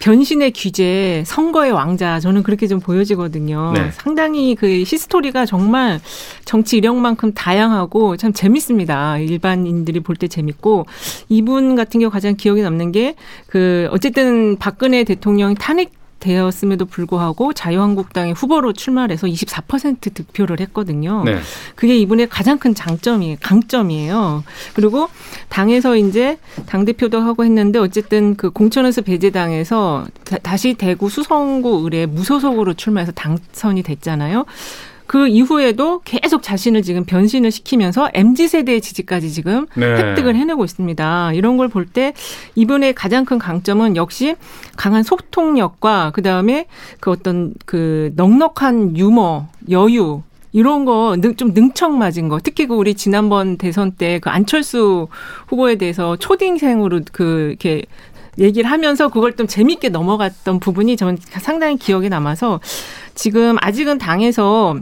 [0.00, 3.72] 변신의 귀재, 선거의 왕자 저는 그렇게 좀 보여지거든요.
[3.74, 3.90] 네.
[3.92, 6.00] 상당히 그 히스토리가 정말
[6.44, 9.18] 정치 이력만큼 다양하고 참 재밌습니다.
[9.18, 10.86] 일반인들이 볼 때 재밌고
[11.28, 13.14] 이분 같은 경우 가장 기억에 남는 게
[13.46, 21.24] 그 어쨌든 박근혜 대통령이 탄핵 되었음에도 불구하고 자유한국당의 후보로 출마해서 24% 득표를 했거든요.
[21.24, 21.38] 네.
[21.74, 24.44] 그게 이분의 가장 큰 장점이 강점이에요.
[24.74, 25.08] 그리고
[25.48, 30.06] 당에서 이제 당 대표도 하고 했는데 어쨌든 그 공천에서 배제당해서
[30.42, 34.44] 다, 시 대구 수성구 의뢰 무소속으로 출마해서 당선이 됐잖아요.
[35.12, 39.84] 그 이후에도 계속 자신을 지금 변신을 시키면서 MZ 세대의 지지까지 지금 네.
[39.84, 41.32] 획득을 해내고 있습니다.
[41.34, 42.14] 이런 걸 볼 때
[42.54, 44.36] 이분의 가장 큰 강점은 역시
[44.74, 46.64] 강한 소통력과 그 다음에
[46.98, 50.22] 그 어떤 그 넉넉한 유머, 여유
[50.52, 55.08] 이런 거 좀 능청맞은 거 특히 그 우리 지난번 대선 때 그 안철수
[55.46, 57.84] 후보에 대해서 초딩생으로 그 이렇게
[58.38, 62.60] 얘기를 하면서 그걸 좀 재밌게 넘어갔던 부분이 저는 상당히 기억에 남아서
[63.14, 64.78] 지금 아직은 당에서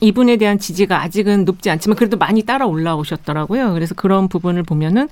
[0.00, 3.72] 이분에 대한 지지가 아직은 높지 않지만 그래도 많이 따라 올라오셨더라고요.
[3.74, 5.08] 그래서 그런 부분을 보면은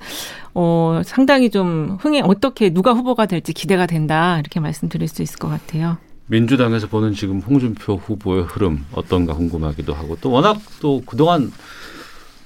[0.53, 5.47] 어 상당히 좀 흥행 어떻게 누가 후보가 될지 기대가 된다 이렇게 말씀드릴 수 있을 것
[5.47, 5.97] 같아요.
[6.27, 11.51] 민주당에서 보는 지금 홍준표 후보의 흐름 어떤가 궁금하기도 하고 또 워낙 또 그동안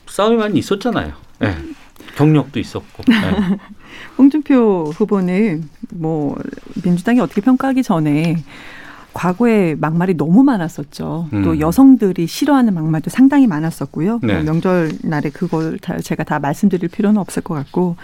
[0.07, 1.13] 싸움이 많이 있었잖아요.
[1.39, 1.57] 네.
[2.15, 3.03] 경력도 있었고.
[3.07, 3.57] 네.
[4.17, 6.37] 홍준표 후보는 뭐
[6.83, 8.37] 민주당이 어떻게 평가하기 전에
[9.13, 11.29] 과거에 막말이 너무 많았었죠.
[11.33, 11.43] 음.
[11.43, 14.19] 또 여성들이 싫어하는 막말도 상당히 많았었고요.
[14.23, 14.33] 네.
[14.35, 17.95] 뭐 명절 날에 그걸 다 제가 다 말씀드릴 필요는 없을 것 같고,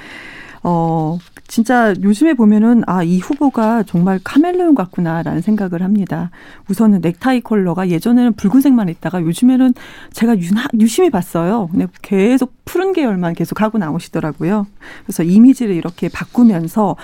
[0.63, 1.17] 어
[1.47, 6.29] 진짜 요즘에 보면은 아 이 후보가 정말 카멜레온 같구나라는 생각을 합니다.
[6.69, 9.73] 우선은 넥타이 컬러가 예전에는 붉은색만 있다가 요즘에는
[10.13, 11.69] 제가 유나, 유심히 봤어요.
[11.71, 14.67] 근데 계속 푸른 계열만 계속 하고 나오시더라고요.
[15.05, 16.95] 그래서 이미지를 이렇게 바꾸면서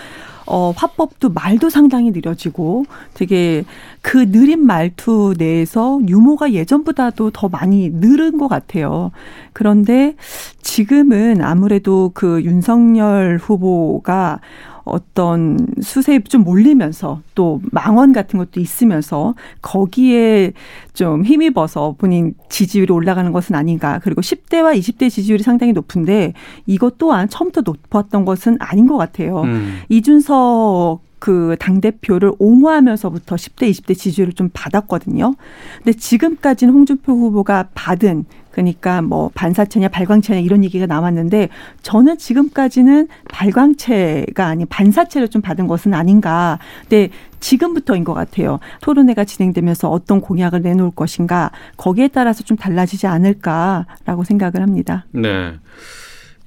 [0.45, 3.63] 어, 화법도 말도 상당히 느려지고 되게
[4.01, 9.11] 그 느린 말투 내에서 유머가 예전보다도 더 많이 늘은 것 같아요.
[9.53, 10.15] 그런데
[10.61, 14.39] 지금은 아무래도 그 윤석열 후보가
[14.85, 20.53] 어떤 수세에 좀 몰리면서 또 망원 같은 것도 있으면서 거기에
[20.93, 23.99] 좀 힘입어서 본인 지지율이 올라가는 것은 아닌가.
[24.03, 26.33] 그리고 10대와 20대 지지율이 상당히 높은데
[26.67, 29.41] 이것 또한 처음부터 높았던 것은 아닌 것 같아요.
[29.41, 29.79] 음.
[29.89, 35.33] 이준석 그 당대표를 옹호하면서부터 10대, 20대 지지율을 좀 받았거든요.
[35.77, 41.49] 근데 지금까지는 홍준표 후보가 받은 그러니까 뭐 반사체냐 발광체냐 이런 얘기가 나왔는데
[41.81, 46.57] 저는 지금까지는 발광체가 아닌 반사체를 좀 받은 것은 아닌가.
[46.83, 47.09] 근데
[47.41, 48.59] 지금부터인 것 같아요.
[48.81, 55.05] 토론회가 진행되면서 어떤 공약을 내놓을 것인가 거기에 따라서 좀 달라지지 않을까라고 생각을 합니다.
[55.11, 55.55] 네.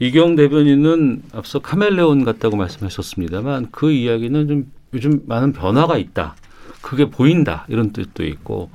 [0.01, 6.37] 이경 대변인은 앞서 카멜레온 같다고 말씀하셨습니다만 그 이야기는 좀 요즘 많은 변화가 있다.
[6.81, 7.66] 그게 보인다.
[7.68, 8.71] 이런 뜻도 있고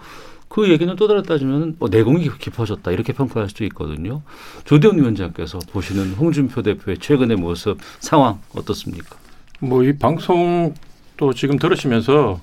[0.53, 2.91] 그 얘기는 또 다르 따지면 뭐 내공이 깊어졌다.
[2.91, 4.21] 이렇게 평가할 수도 있거든요.
[4.65, 9.17] 조대원 위원장께서 보시는 홍준표 대표의 최근의 모습 상황 어떻습니까?
[9.59, 10.75] 뭐 이 방송
[11.17, 12.39] 또 지금 들으시면서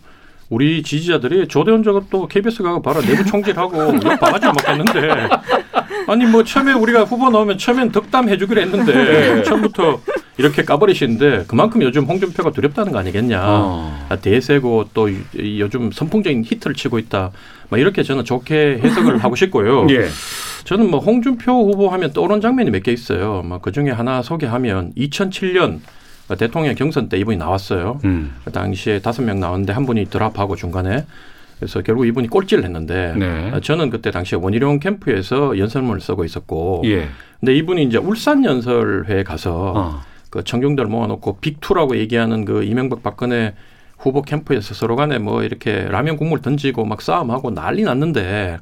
[0.49, 5.29] 우리 지지자들이 조대원 저것도 KBS 가고 봐라 내부 총질하고 옆 바가지 먹겠는데
[6.09, 10.01] 아니 뭐 처음에 우리가 후보 나오면 처음엔 덕담 해주기로 했는데 처음부터
[10.41, 13.41] 이렇게 까버리시는데 그만큼 요즘 홍준표가 두렵다는 거 아니겠냐.
[13.45, 14.07] 어.
[14.09, 17.31] 아, 대세고 또 요즘 선풍적인 히트를 치고 있다.
[17.69, 19.87] 막 이렇게 저는 좋게 해석을 하고 싶고요.
[19.91, 20.09] 예.
[20.65, 23.43] 저는 뭐 홍준표 후보 하면 떠오르는 장면이 몇 개 있어요.
[23.45, 25.81] 뭐그 중에 하나 소개하면 2007년
[26.39, 28.01] 대통령 경선 때 이분이 나왔어요.
[28.05, 28.33] 음.
[28.45, 31.05] 그 당시에 다섯 명 나왔는데 한 분이 드랍하고 중간에
[31.59, 33.51] 그래서 결국 이분이 꼴찌를 했는데 네.
[33.53, 37.09] 어, 저는 그때 당시에 원희룡 캠프에서 연설문을 쓰고 있었고 예.
[37.41, 40.01] 근데 이분이 이제 울산 연설회에 가서 어.
[40.31, 43.55] 그 청중들 모아놓고 빅투라고 얘기하는 그 이명박 박근혜
[43.99, 48.59] 후보 캠프에서 서로 간에 뭐 이렇게 라면 국물 던지고 막 싸움하고 난리 났는데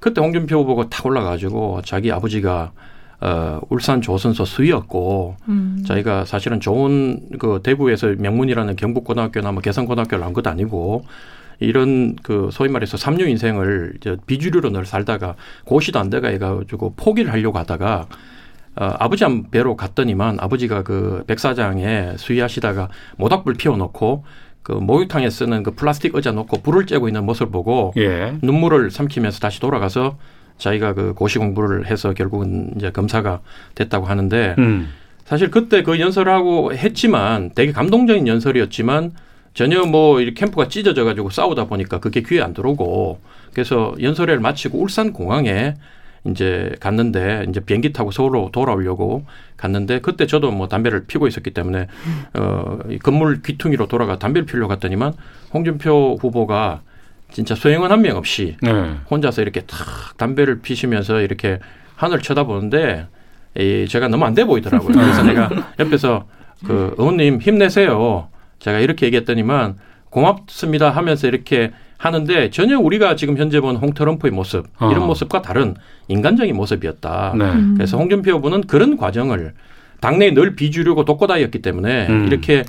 [0.00, 2.72] 그때 홍준표 후보가 탁 올라가지고 자기 아버지가
[3.20, 5.84] 어, 울산 조선소 수위였고 음.
[5.86, 11.04] 자기가 사실은 좋은 그 대구에서 명문이라는 경북고등학교나 뭐 개성고등학교를 나온 것도 아니고
[11.60, 17.58] 이런 그 소위 말해서 삼류 인생을 비주류로 늘 살다가 고시도 안 돼가 해가지고 포기를 하려고
[17.58, 18.08] 하다가
[18.76, 24.24] 어, 아버지 한 배로 갔더니만 아버지가 그 백사장에 수위하시다가 모닥불 피워놓고
[24.62, 28.34] 그 목욕탕에 쓰는 그 플라스틱 의자 놓고 불을 쬐고 있는 모습을 보고 예.
[28.42, 30.16] 눈물을 삼키면서 다시 돌아가서
[30.58, 33.40] 자기가 그 고시 공부를 해서 결국은 이제 검사가
[33.74, 34.88] 됐다고 하는데 음.
[35.24, 39.12] 사실 그때 그 연설을 하고 했지만 되게 감동적인 연설이었지만
[39.54, 43.20] 전혀 뭐 이렇게 캠프가 찢어져 가지고 싸우다 보니까 그게 귀에 안 들어오고
[43.52, 45.74] 그래서 연설회를 마치고 울산 공항에
[46.24, 49.24] 이제 갔는데 이제 비행기 타고 서울로 돌아오려고
[49.56, 51.88] 갔는데 그때 저도 뭐 담배를 피고 있었기 때문에
[52.34, 55.14] 어 이 건물 귀퉁이로 돌아가 담배를 피려고 갔더니만
[55.52, 56.82] 홍준표 후보가
[57.32, 58.70] 진짜 소행원 한명 없이 네.
[59.10, 61.58] 혼자서 이렇게 탁 담배를 피시면서 이렇게
[61.96, 63.06] 하늘 쳐다보는데
[63.58, 64.92] 이 제가 너무 안 돼 보이더라고요.
[64.92, 66.26] 그래서 내가 옆에서
[66.66, 68.28] 그 의원님 힘내세요.
[68.60, 69.78] 제가 이렇게 얘기했더니만
[70.10, 74.90] 고맙습니다 하면서 이렇게 하는데 전혀 우리가 지금 현재 본 홍트럼프의 모습 어.
[74.90, 75.76] 이런 모습과 다른
[76.08, 77.34] 인간적인 모습이었다.
[77.38, 77.44] 네.
[77.76, 79.52] 그래서 홍준표 후보는 그런 과정을
[80.00, 82.26] 당내에 늘 비주류고 독고다이였기 때문에 음.
[82.26, 82.64] 이렇게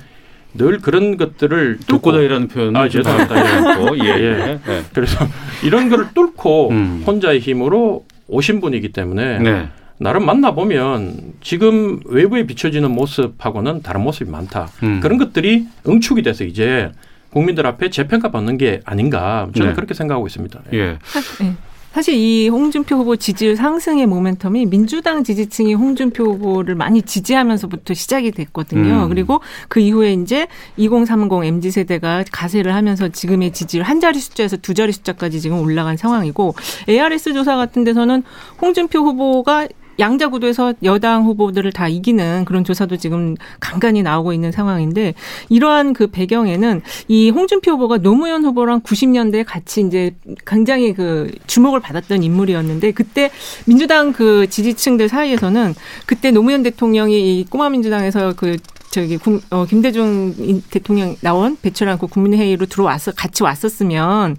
[0.54, 3.78] 늘 그런 것들을 독고다이라는 표현을 아, 죄송합니다.
[3.78, 4.08] 고 예.
[4.08, 4.14] 예.
[4.22, 4.60] 예.
[4.68, 4.82] 예.
[4.92, 5.26] 그래서
[5.64, 7.02] 이런 거를 뚫고 음.
[7.04, 9.68] 혼자의 힘으로 오신 분이기 때문에 네.
[9.98, 14.68] 나름 만나보면 지금 외부에 비춰지는 모습하고는 다른 모습이 많다.
[14.84, 15.00] 음.
[15.00, 16.92] 그런 것들이 응축이 돼서 이제
[17.34, 19.74] 국민들 앞에 재평가 받는 게 아닌가 저는 네.
[19.74, 20.60] 그렇게 생각하고 있습니다.
[20.72, 20.98] 예.
[21.04, 21.52] 사- 예.
[21.92, 29.04] 사실 이 홍준표 후보 지지율 상승의 모멘텀이 민주당 지지층이 홍준표 후보를 많이 지지하면서부터 시작이 됐거든요.
[29.04, 29.08] 음.
[29.10, 34.74] 그리고 그 이후에 이제 2030 MZ 세대가 가세를 하면서 지금의 지지율 한 자리 숫자에서 두
[34.74, 36.56] 자리 숫자까지 지금 올라간 상황이고
[36.88, 38.24] ARS 조사 같은 데서는
[38.60, 39.68] 홍준표 후보가
[39.98, 45.14] 양자 구도에서 여당 후보들을 다 이기는 그런 조사도 지금 간간히 나오고 있는 상황인데
[45.48, 50.14] 이러한 그 배경에는 이 홍준표 후보가 노무현 후보랑 90년대에 같이 이제
[50.46, 53.30] 굉장히 그 주목을 받았던 인물이었는데 그때
[53.66, 55.74] 민주당 그 지지층들 사이에서는
[56.06, 58.56] 그때 노무현 대통령이 이 꼬마 민주당에서 그
[58.94, 64.36] 저기 국- 어, 김대중 인- 대통령 나온 배출 않고 국민회의로 들어와서 같이 왔었으면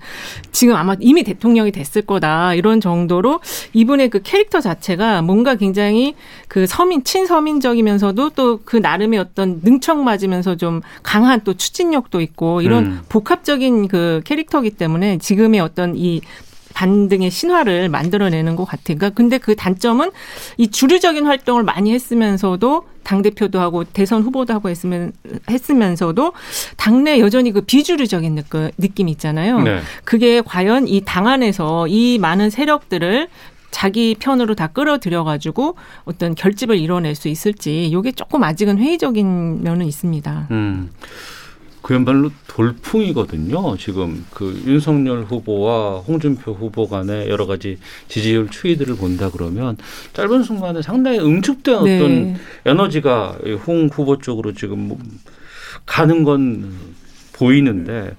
[0.53, 3.41] 지금 아마 이미 대통령이 됐을 거다 이런 정도로
[3.73, 6.15] 이분의 그 캐릭터 자체가 뭔가 굉장히
[6.47, 12.85] 그 서민 친서민적이면서도 또 그 나름의 어떤 능청 맞으면서 좀 강한 또 추진력도 있고 이런
[12.85, 12.99] 음.
[13.09, 16.21] 복합적인 그 캐릭터기 때문에 지금의 어떤 이
[16.75, 18.97] 반등의 신화를 만들어내는 것 같아요.
[18.97, 20.11] 그러니까 근데 그 단점은
[20.57, 25.13] 이 주류적인 활동을 많이 했으면서도 당 대표도 하고 대선 후보도 하고 했으면
[25.49, 26.33] 했으면서도
[26.75, 29.61] 당내 여전히 그 비주류적인 느낌, 느낌 있잖아요.
[29.61, 29.79] 네.
[30.03, 33.27] 그게 과연 이 당 안에서 이 많은 세력들을
[33.71, 39.85] 자기 편으로 다 끌어들여 가지고 어떤 결집을 이뤄낼 수 있을지 이게 조금 아직은 회의적인 면은
[39.85, 40.47] 있습니다.
[40.51, 40.89] 음.
[41.85, 43.77] 그야말로 돌풍이거든요.
[43.77, 49.77] 지금 그 윤석열 후보와 홍준표 후보 간의 여러 가지 지지율 추이들을 본다 그러면
[50.13, 52.35] 짧은 순간에 상당히 응축된 어떤 네.
[52.65, 54.97] 에너지가 이홍 후보 쪽으로 지금 뭐
[55.85, 56.73] 가는 건
[57.33, 58.15] 보이는데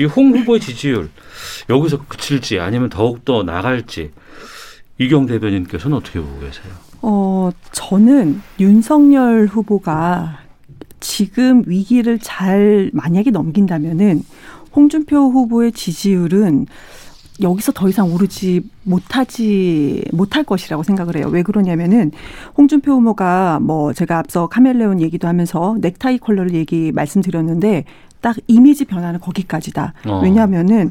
[0.00, 1.08] 이 홍 후보의 지지율
[1.70, 4.10] 여기서 그칠지 아니면 더욱 더 나갈지
[4.98, 6.72] 이경 대변인께서는 어떻게 보고 계세요?
[7.00, 10.43] 어, 저는 윤석열 후보가
[11.16, 14.24] 지금 위기를 잘 만약에 넘긴다면은
[14.74, 16.66] 홍준표 후보의 지지율은
[17.40, 21.28] 여기서 더 이상 오르지 못하지 못할 것이라고 생각을 해요.
[21.30, 22.10] 왜 그러냐면은
[22.58, 27.84] 홍준표 후보가 뭐 제가 앞서 카멜레온 얘기도 하면서 넥타이 컬러를 얘기 말씀드렸는데
[28.24, 29.92] 딱 이미지 변화는 거기까지다.
[30.08, 30.20] 어.
[30.22, 30.88] 왜냐하면은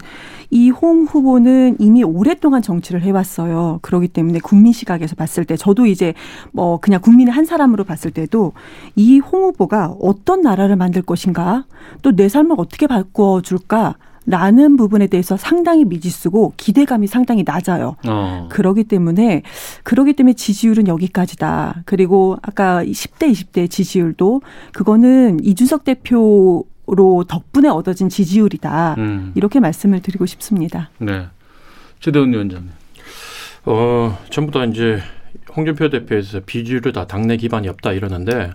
[0.52, 3.80] 이 홍 후보는 이미 오랫동안 정치를 해왔어요.
[3.82, 6.14] 그렇기 때문에 국민 시각에서 봤을 때 저도 이제
[6.52, 8.54] 뭐 그냥 국민의 한 사람으로 봤을 때도
[8.96, 11.66] 이 홍 후보가 어떤 나라를 만들 것인가
[12.04, 13.96] 또 내 삶을 어떻게 바꿔 줄까
[14.28, 17.96] 라는 부분에 대해서 상당히 미지수고 기대감이 상당히 낮아요.
[18.08, 18.48] 어.
[18.52, 19.42] 그러기 때문에
[19.84, 21.82] 그러기 때문에 지지율은 여기까지다.
[21.86, 24.42] 그리고 아까 10대 20대 지지율도
[24.72, 28.96] 그거는 이준석 대표 로 덕분에 얻어진 지지율이다.
[28.98, 29.32] 음.
[29.36, 30.90] 이렇게 말씀을 드리고 싶습니다.
[30.98, 31.28] 네.
[32.02, 32.70] 최대훈 위원장님.
[33.66, 35.00] 어, 전부 다 이제
[35.56, 38.52] 홍준표 대표에서 비주류다 당내 기반이 없다 이러는데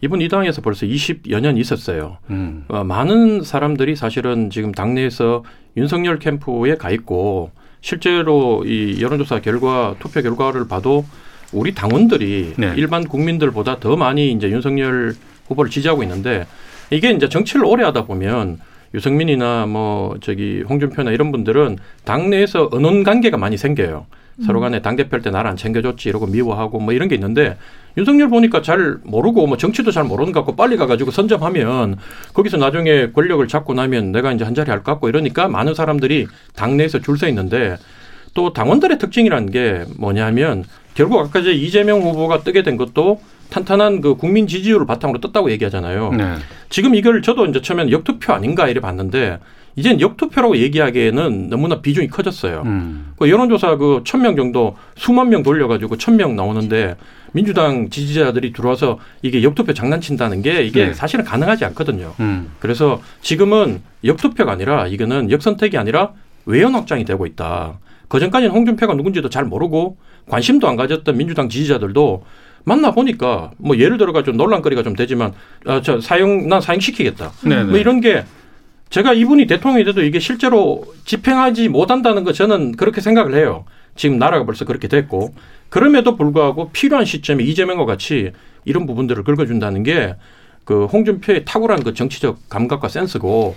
[0.00, 2.18] 이분 이 당에서 벌써 20여 년 있었어요.
[2.30, 2.64] 음.
[2.68, 5.44] 어, 많은 사람들이 사실은 지금 당내에서
[5.76, 11.04] 윤석열 캠프에 가 있고 실제로 이 여론조사 결과 투표 결과를 봐도
[11.52, 12.74] 우리 당원들이 네.
[12.76, 15.14] 일반 국민들보다 더 많이 이제 윤석열
[15.48, 16.46] 후보를 지지하고 있는데
[16.92, 18.58] 이게 이제 정치를 오래 하다 보면
[18.94, 24.06] 유승민이나 뭐 저기 홍준표나 이런 분들은 당내에서 언론 관계가 많이 생겨요.
[24.46, 27.56] 서로 간에 당대표일 때 나를 안 챙겨줬지 이러고 미워하고 뭐 이런 게 있는데
[27.96, 31.98] 윤석열 보니까 잘 모르고 뭐 정치도 잘 모르는 것 같고 빨리 가가지고 선점하면
[32.34, 36.26] 거기서 나중에 권력을 잡고 나면 내가 이제 한 자리 할 것 같고 이러니까 많은 사람들이
[36.56, 37.76] 당내에서 줄 서 있는데
[38.34, 43.20] 또 당원들의 특징이라는 게 뭐냐면 결국 아까 이제 이재명 후보가 뜨게 된 것도
[43.56, 46.12] 탄탄한 그 국민 지지율을 바탕으로 떴다고 얘기하잖아요.
[46.14, 46.34] 네.
[46.70, 49.38] 지금 이걸 저도 이제 처음에는 역투표 아닌가 이래 봤는데
[49.76, 52.62] 이젠 역투표라고 얘기하기에는 너무나 비중이 커졌어요.
[52.64, 53.12] 음.
[53.18, 56.96] 그 여론조사 그 천 명 정도 수만 명 돌려가지고 천 명 나오는데
[57.32, 60.94] 민주당 지지자들이 들어와서 이게 역투표 장난친다는 게 이게 네.
[60.94, 62.14] 사실은 가능하지 않거든요.
[62.20, 62.50] 음.
[62.58, 66.12] 그래서 지금은 역투표가 아니라 이거는 역선택이 아니라
[66.46, 67.78] 외연 확장이 되고 있다.
[68.08, 69.96] 그 전까지는 홍준표가 누군지도 잘 모르고
[70.28, 72.24] 관심도 안 가졌던 민주당 지지자들도
[72.64, 75.32] 만나 보니까 뭐 예를 들어가지고 논란거리가 좀 되지만
[75.66, 77.32] 아, 저 사용 난 사용시키겠다.
[77.42, 77.64] 네네.
[77.64, 78.24] 뭐 이런 게
[78.90, 83.64] 제가 이분이 대통령이 돼도 이게 실제로 집행하지 못한다는 거 저는 그렇게 생각을 해요.
[83.96, 85.34] 지금 나라가 벌써 그렇게 됐고
[85.68, 88.32] 그럼에도 불구하고 필요한 시점에 이재명과 같이
[88.64, 90.14] 이런 부분들을 긁어준다는 게
[90.64, 93.54] 그 홍준표의 탁월한 그 정치적 감각과 센스고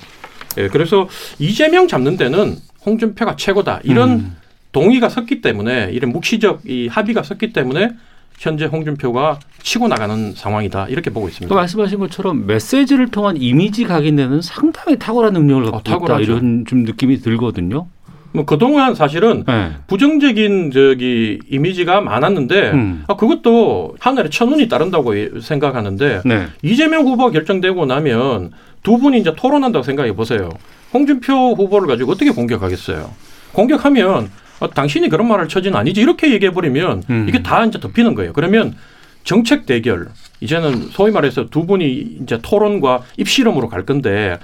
[0.57, 1.07] 예, 그래서
[1.39, 4.37] 이재명 잡는 데는 홍준표가 최고다 이런 음.
[4.71, 7.91] 동의가 섰기 때문에 이런 묵시적 이 합의가 섰기 때문에
[8.37, 11.53] 현재 홍준표가 치고 나가는 상황이다 이렇게 보고 그 있습니다.
[11.55, 16.23] 말씀하신 것처럼 메시지를 통한 이미지 각인되는 상당히 탁월한 능력을 갖고 어, 있다 탁월하죠.
[16.23, 17.87] 이런 좀 느낌이 들거든요.
[18.33, 19.71] 뭐 그동안 사실은 네.
[19.87, 23.03] 부정적인 저기 이미지가 많았는데 음.
[23.07, 26.47] 아 그것도 하늘에 천운이 따른다고 생각하는데 네.
[26.61, 28.51] 이재명 후보가 결정되고 나면
[28.83, 30.49] 두 분이 이제 토론한다고 생각해 보세요.
[30.93, 33.09] 홍준표 후보를 가지고 어떻게 공격하겠어요?
[33.53, 37.25] 공격하면 아, 당신이 그런 말을 처지는 아니지 이렇게 얘기해 버리면 음.
[37.27, 38.33] 이게 다 이제 덮이는 거예요.
[38.33, 38.75] 그러면
[39.23, 40.07] 정책 대결
[40.39, 44.37] 이제는 소위 말해서 두 분이 이제 토론과 입실험으로 갈 건데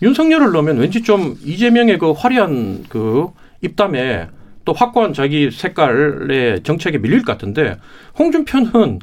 [0.00, 3.28] 윤석열을 넣으면 왠지 좀 이재명의 그 화려한 그
[3.60, 4.28] 입담에
[4.64, 7.76] 또 확고한 자기 색깔의 정책에 밀릴 것 같은데
[8.18, 9.00] 홍준표는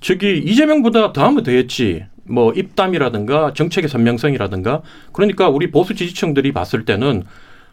[0.00, 2.04] 저기 이재명보다 더 하면 더했지.
[2.28, 7.22] 뭐 입담이라든가 정책의 선명성이라든가 그러니까 우리 보수 지지층들이 봤을 때는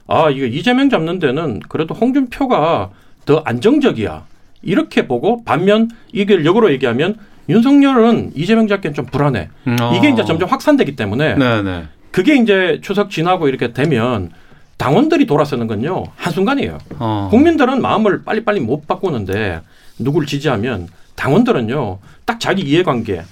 [0.07, 2.89] 아 이거 이재명 잡는 데는 그래도 홍준표가
[3.25, 4.25] 더 안정적이야
[4.61, 7.17] 이렇게 보고 반면 이걸 역으로 얘기하면
[7.49, 9.93] 윤석열은 이재명 잡기엔 좀 불안해 음, 어.
[9.95, 11.83] 이게 이제 점점 확산되기 때문에 네네.
[12.11, 14.31] 그게 이제 추석 지나고 이렇게 되면
[14.77, 17.27] 당원들이 돌아서는 건요 한순간이에요 어.
[17.31, 19.61] 국민들은 마음을 빨리빨리 못 바꾸는데
[19.99, 23.23] 누굴 지지하면 당원들은요 딱 자기 이해관계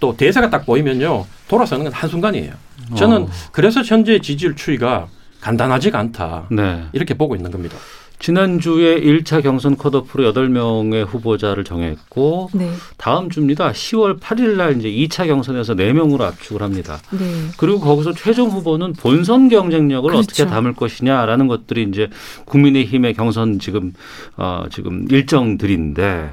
[0.00, 2.52] 또 대세가 딱 보이면요 돌아서는 건 한순간이에요.
[2.96, 3.28] 저는 어.
[3.52, 5.06] 그래서 현재 지지율 추이가
[5.40, 6.84] 간단하지가 않다 네.
[6.92, 7.76] 이렇게 보고 있는 겁니다.
[8.20, 12.70] 지난주에 1차 경선 컷오프로 8명의 후보자를 정했고 네.
[12.98, 13.72] 다음 주입니다.
[13.72, 16.98] 10월 8일 날 이제 2차 경선에서 4명으로 압축을 합니다.
[17.12, 17.24] 네.
[17.56, 20.18] 그리고 거기서 최종 후보는 본선 경쟁력을 그렇죠.
[20.22, 22.10] 어떻게 담을 것이냐라는 것들이 이제
[22.44, 23.94] 국민의힘의 경선 지금
[24.36, 26.30] 어 지금 일정들인데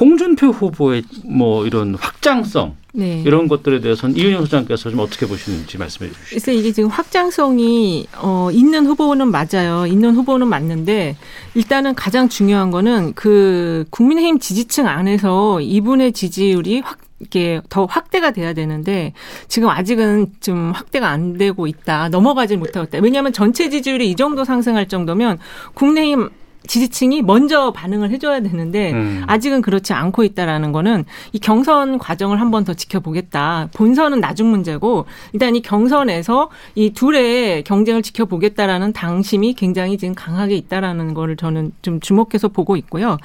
[0.00, 3.22] 홍준표 후보의 뭐 이런 확장성 네.
[3.24, 6.28] 이런 것들에 대해서는 이윤영 소장께서 좀 어떻게 보시는지 말씀해 주시죠.
[6.30, 9.86] 그래서 이게 지금 확장성이 어, 있는 후보는 맞아요.
[9.86, 11.16] 있는 후보는 맞는데
[11.54, 18.52] 일단은 가장 중요한 거는 그 국민의힘 지지층 안에서 이분의 지지율이 확 이게 더 확대가 돼야
[18.52, 19.12] 되는데
[19.48, 22.10] 지금 아직은 좀 확대가 안 되고 있다.
[22.10, 22.98] 넘어가지 못하고 있다.
[23.02, 25.38] 왜냐하면 전체 지지율이 이 정도 상승할 정도면
[25.74, 26.30] 국민의힘
[26.68, 29.24] 지지층이 먼저 반응을 해줘야 되는데 음.
[29.26, 33.68] 아직은 그렇지 않고 있다라는 거는 이 경선 과정을 한 번 더 지켜보겠다.
[33.74, 41.14] 본선은 나중 문제고 일단 이 경선에서 이 둘의 경쟁을 지켜보겠다라는 당심이 굉장히 지금 강하게 있다라는
[41.14, 43.16] 거를 저는 좀 주목해서 보고 있고요.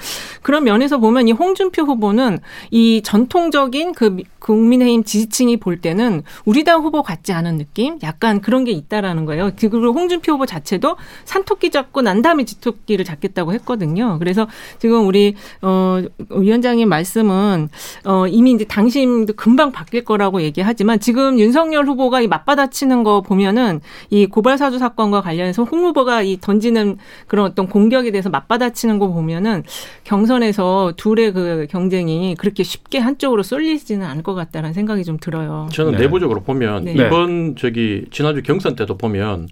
[0.42, 2.40] 그런 면에서 보면 이 홍준표 후보는
[2.72, 7.98] 이 전통적인 그 미- 국민의힘 지지층이 볼 때는 우리 당 후보 같지 않은 느낌?
[8.04, 9.52] 약간 그런 게 있다라는 거예요.
[9.58, 13.33] 그리고 홍준표 후보 자체도 산토끼 잡고 난 다음에 지토끼를 잡겠다.
[13.34, 14.18] 하겠다고 했거든요.
[14.20, 14.48] 그래서
[14.80, 17.70] 지금 우리 어 위원장님 말씀은
[18.06, 23.82] 어 이미 이제 당심도 금방 바뀔 거라고 얘기하지만 지금 윤석열 후보가 이 맞받아치는 거 보면은
[24.10, 26.98] 이 고발 사주 사건과 관련해서 홍 후보가 이 던지는
[27.28, 29.64] 그런 어떤 공격에 대해서 맞받아치는 거 보면은
[30.06, 35.68] 경선에서 둘의 그 경쟁이 그렇게 쉽게 한쪽으로 쏠리지는 않을 것 같다는 생각이 좀 들어요.
[35.72, 35.98] 저는 네.
[36.00, 36.94] 내부적으로 보면 네.
[36.94, 39.48] 이번 저기 지난주 경선 때도 보면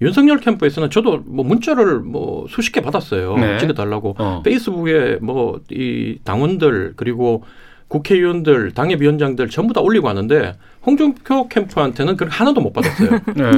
[0.00, 3.36] 윤석열 캠프에서는 저도 뭐 문자를 뭐 수십 개 받았어요.
[3.36, 3.58] 네.
[3.58, 4.42] 찍어달라고 어.
[4.44, 7.44] 페이스북에 뭐 이 당원들 그리고
[7.88, 13.10] 국회의원들 당협위원장들 전부 다 올리고 하는데 홍준표 캠프한테는 그렇게 하나도 못 받았어요.
[13.36, 13.50] 네.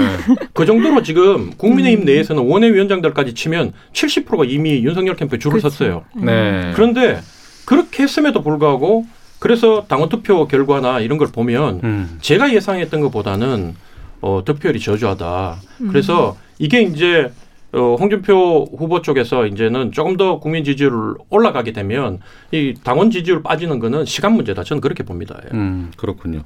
[0.53, 2.05] 그 정도로 지금 국민의힘 음.
[2.05, 5.71] 내에서는 원외위원장들까지 치면 70%가 이미 윤석열 캠프에 줄을 그렇죠.
[5.71, 6.05] 섰어요.
[6.17, 6.73] 네.
[6.75, 7.21] 그런데
[7.65, 9.07] 그렇게 했음에도 불구하고
[9.39, 12.19] 그래서 당원 투표 결과나 이런 걸 보면 음.
[12.21, 13.75] 제가 예상했던 것보다는
[14.21, 15.57] 어, 득표율이 저조하다.
[15.83, 15.89] 음.
[15.89, 17.33] 그래서 이게 이제
[17.73, 22.21] 어, 홍준표 후보 쪽에서 이제는 조금 더 국민 지지율 올라가게 되면
[22.53, 24.65] 이 당원 지지율 빠지는 거는 시간 문제다.
[24.65, 25.39] 저는 그렇게 봅니다.
[25.45, 25.57] 예.
[25.57, 26.43] 음, 그렇군요.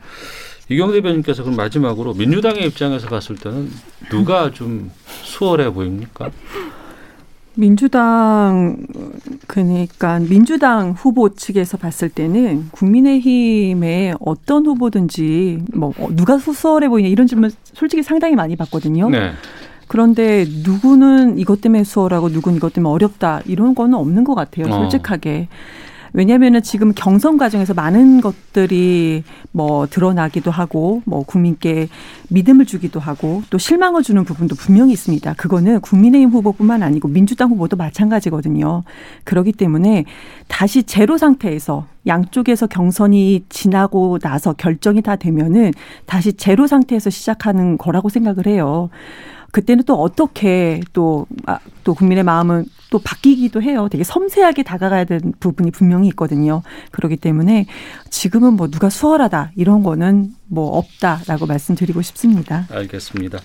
[0.69, 3.71] 이경 대변인께서 그럼 마지막으로 민주당의 입장에서 봤을 때는
[4.09, 4.91] 누가 좀
[5.23, 6.31] 수월해 보입니까?
[7.55, 8.77] 민주당
[9.47, 17.27] 그러니까 민주당 후보 측에서 봤을 때는 국민의힘의 어떤 후보든지 뭐 어, 누가 수월해 보이냐 이런
[17.27, 19.11] 질문 솔직히 상당히 많이 받거든요.
[19.11, 19.33] 네.
[19.89, 24.67] 그런데 누구는 이것 때문에 수월하고 누구는 이것 때문에 어렵다 이런 거는 없는 것 같아요.
[24.67, 24.83] 어.
[24.83, 25.49] 솔직하게.
[26.13, 31.89] 왜냐하면은 지금 경선 과정에서 많은 것들이 뭐 드러나기도 하고 뭐 국민께
[32.29, 35.35] 믿음을 주기도 하고 또 실망을 주는 부분도 분명히 있습니다.
[35.35, 38.83] 그거는 국민의힘 후보뿐만 아니고 민주당 후보도 마찬가지거든요.
[39.25, 40.05] 그렇기 때문에
[40.49, 45.73] 다시 제로 상태에서 양쪽에서 경선이 지나고 나서 결정이 다 되면은
[46.07, 48.89] 다시 제로 상태에서 시작하는 거라고 생각을 해요.
[49.53, 53.89] 그때는 또 어떻게 또, 아, 또 국민의 마음은 또 바뀌기도 해요.
[53.91, 56.63] 되게 섬세하게 다가가야 되는 부분이 분명히 있거든요.
[56.91, 57.67] 그렇기 때문에
[58.11, 62.67] 지금은 뭐 누가 수월하다 이런 거는 뭐 없다라고 말씀드리고 싶습니다.
[62.71, 63.39] 알겠습니다.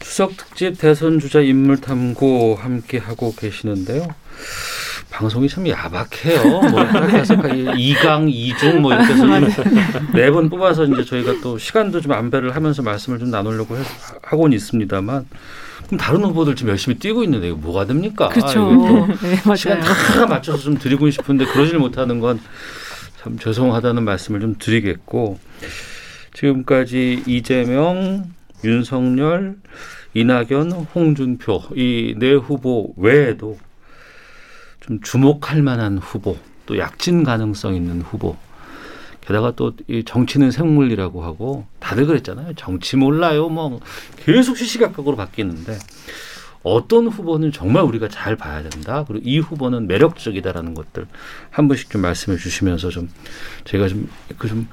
[0.00, 4.08] 추석 특집 대선 주자 인물 탐구 함께 하고 계시는데요.
[5.18, 6.42] 방송이 참 야박해요.
[6.70, 9.26] 뭐 2강, 2중 뭐 이렇게 해서
[10.14, 13.82] 네 번 뽑아서 이제 저희가 또 시간도 좀 안배를 하면서 말씀을 좀 나누려고 해-
[14.22, 15.26] 하고는 있습니다만
[15.86, 18.28] 그럼 다른 후보들 지금 열심히 뛰고 있는데 이거 뭐가 됩니까?
[18.28, 19.08] 그렇죠.
[19.22, 19.80] 네, 시간.
[19.80, 22.38] 다 맞춰서 좀 드리고 싶은데 그러질 못하는 건
[23.20, 25.40] 참 죄송하다는 말씀을 좀 드리겠고
[26.34, 28.26] 지금까지 이재명,
[28.64, 29.56] 윤석열,
[30.14, 33.58] 이낙연, 홍준표 이 네 후보 외에도
[34.88, 36.36] 좀 주목할 만한 후보
[36.66, 38.36] 또 약진 가능성 있는 후보.
[39.20, 42.54] 게다가 또 이 정치는 생물이라고 하고 다들 그랬잖아요.
[42.56, 43.50] 정치 몰라요.
[43.50, 43.80] 뭐
[44.16, 45.78] 계속 시시각각으로 바뀌는데
[46.62, 49.04] 어떤 후보는 정말 우리가 잘 봐야 된다.
[49.06, 51.06] 그리고 이 후보는 매력적이다라는 것들
[51.50, 53.10] 한 분씩 좀 말씀해 주시면서 좀
[53.64, 54.08] 제가 좀
[54.38, 54.68] 그좀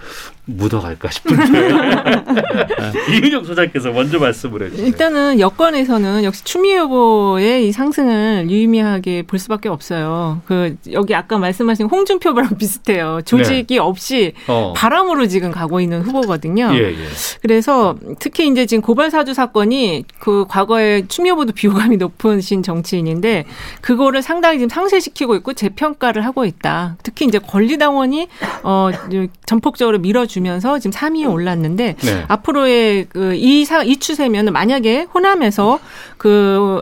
[0.45, 1.69] 묻어갈까 싶은데
[3.11, 4.85] 이은영 소장께서 먼저 말씀을 해주세요.
[4.85, 10.41] 일단은 여권에서는 역시 추미애 후보의 이 상승을 유의미하게 볼 수밖에 없어요.
[10.45, 13.21] 그 여기 아까 말씀하신 홍준표랑 비슷해요.
[13.25, 14.73] 조직이 없이 어.
[14.75, 16.69] 바람으로 지금 가고 있는 후보거든요.
[16.73, 16.95] 예, 예.
[17.41, 23.45] 그래서 특히 이제 지금 고발 사주 사건이 그 과거에 추미애 후보도 비호감이 높으신 정치인인데
[23.81, 26.97] 그거를 상당히 지금 상쇄시키고 있고 재평가를 하고 있다.
[27.01, 28.27] 특히 이제 권리당원이
[28.63, 28.89] 어
[29.45, 32.25] 전폭적으로 밀어주 면서 지금 3위에 올랐는데 네.
[32.27, 35.79] 앞으로의 그이 이 추세면 만약에 호남에서
[36.17, 36.81] 그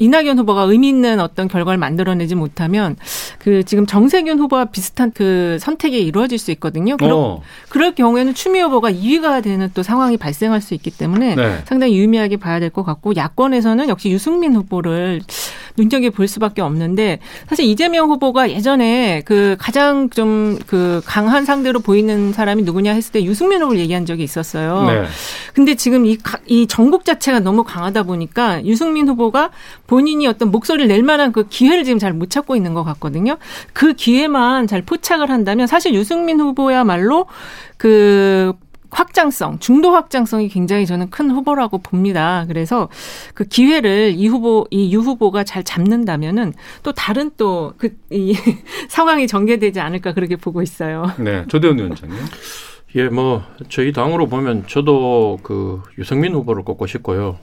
[0.00, 2.94] 이낙연 후보가 의미 있는 어떤 결과를 만들어내지 못하면
[3.40, 6.96] 그 지금 정세균 후보와 비슷한 그 선택이 이루어질 수 있거든요.
[6.96, 7.42] 그러, 어.
[7.68, 11.62] 그럴 경우에는 추미애 후보가 2위가 되는 또 상황이 발생할 수 있기 때문에 네.
[11.64, 15.20] 상당히 유의미하게 봐야 될 것 같고 야권에서는 역시 유승민 후보를
[15.78, 22.32] 눈여겨 볼 수밖에 없는데 사실 이재명 후보가 예전에 그 가장 좀 그 강한 상대로 보이는
[22.32, 24.84] 사람이 누구냐 했을 때 유승민 후보를 얘기한 적이 있었어요.
[24.86, 25.04] 네.
[25.54, 29.50] 근데 지금 이, 가- 이 전국 자체가 너무 강하다 보니까 유승민 후보가
[29.86, 33.36] 본인이 어떤 목소리를 낼 만한 그 기회를 지금 잘 못 찾고 있는 것 같거든요.
[33.72, 37.26] 그 기회만 잘 포착을 한다면 사실 유승민 후보야말로
[37.76, 38.52] 그
[38.90, 42.44] 확장성, 중도 확장성이 굉장히 저는 큰 후보라고 봅니다.
[42.48, 42.88] 그래서
[43.34, 48.34] 그 기회를 이 후보, 이 유 후보가 잘 잡는다면은 또 다른 또 그 이
[48.88, 51.12] 상황이 전개되지 않을까 그렇게 보고 있어요.
[51.18, 51.44] 네.
[51.48, 52.16] 조대원 위원장님.
[52.96, 57.38] 예, 뭐 저희 당으로 보면 저도 그 유승민 후보를 꼽고 싶고요.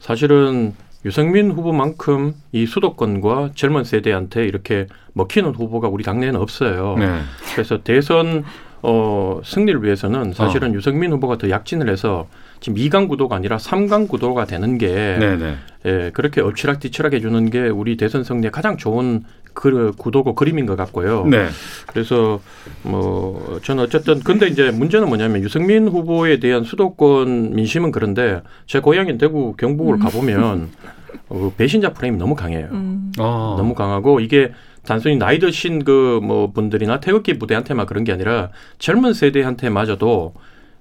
[0.00, 0.74] 사실은
[1.04, 6.96] 유승민 후보만큼 이 수도권과 젊은 세대한테 이렇게 먹히는 후보가 우리 당내에는 없어요.
[6.98, 7.20] 네.
[7.54, 8.44] 그래서 대선
[8.82, 12.26] 어, 승리를 위해서는 사실은 유승민 후보가 더 약진을 해서
[12.60, 15.54] 지금 2강 구도가 아니라 3강 구도가 되는 게 네네.
[15.84, 19.24] 예, 그렇게 엎치락뒤치락 해주는 게 우리 대선 승리에 가장 좋은
[19.54, 21.26] 그 구도고 그림인 것 같고요.
[21.26, 21.48] 네.
[21.86, 22.40] 그래서
[22.82, 29.18] 뭐 저는 어쨌든 근데 이제 문제는 뭐냐면 유승민 후보에 대한 수도권 민심은 그런데 제 고향인
[29.18, 30.70] 대구 경북을 가보면
[31.28, 32.68] 어, 배신자 프레임이 너무 강해요.
[32.72, 33.12] 음.
[33.18, 33.54] 아.
[33.56, 34.52] 너무 강하고 이게
[34.84, 40.34] 단순히 나이 드신 그 뭐 분들이나 태극기 부대한테만 그런 게 아니라 젊은 세대한테마저도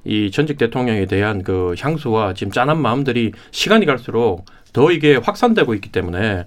[0.05, 5.91] 이 전직 대통령에 대한 그 향수와 지금 짠한 마음들이 시간이 갈수록 더 이게 확산되고 있기
[5.91, 6.45] 때문에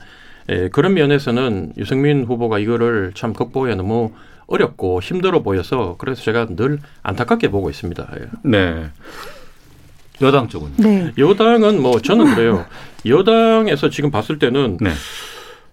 [0.50, 4.10] 예, 그런 면에서는 유승민 후보가 이거를 참 극복해 너무
[4.46, 8.08] 어렵고 힘들어 보여서 그래서 제가 늘 안타깝게 보고 있습니다.
[8.20, 8.26] 예.
[8.42, 8.84] 네.
[10.20, 10.74] 여당 쪽은.
[10.78, 11.12] 네.
[11.16, 12.66] 여당은 뭐 저는 그래요.
[13.06, 14.90] 여당에서 지금 봤을 때는 네.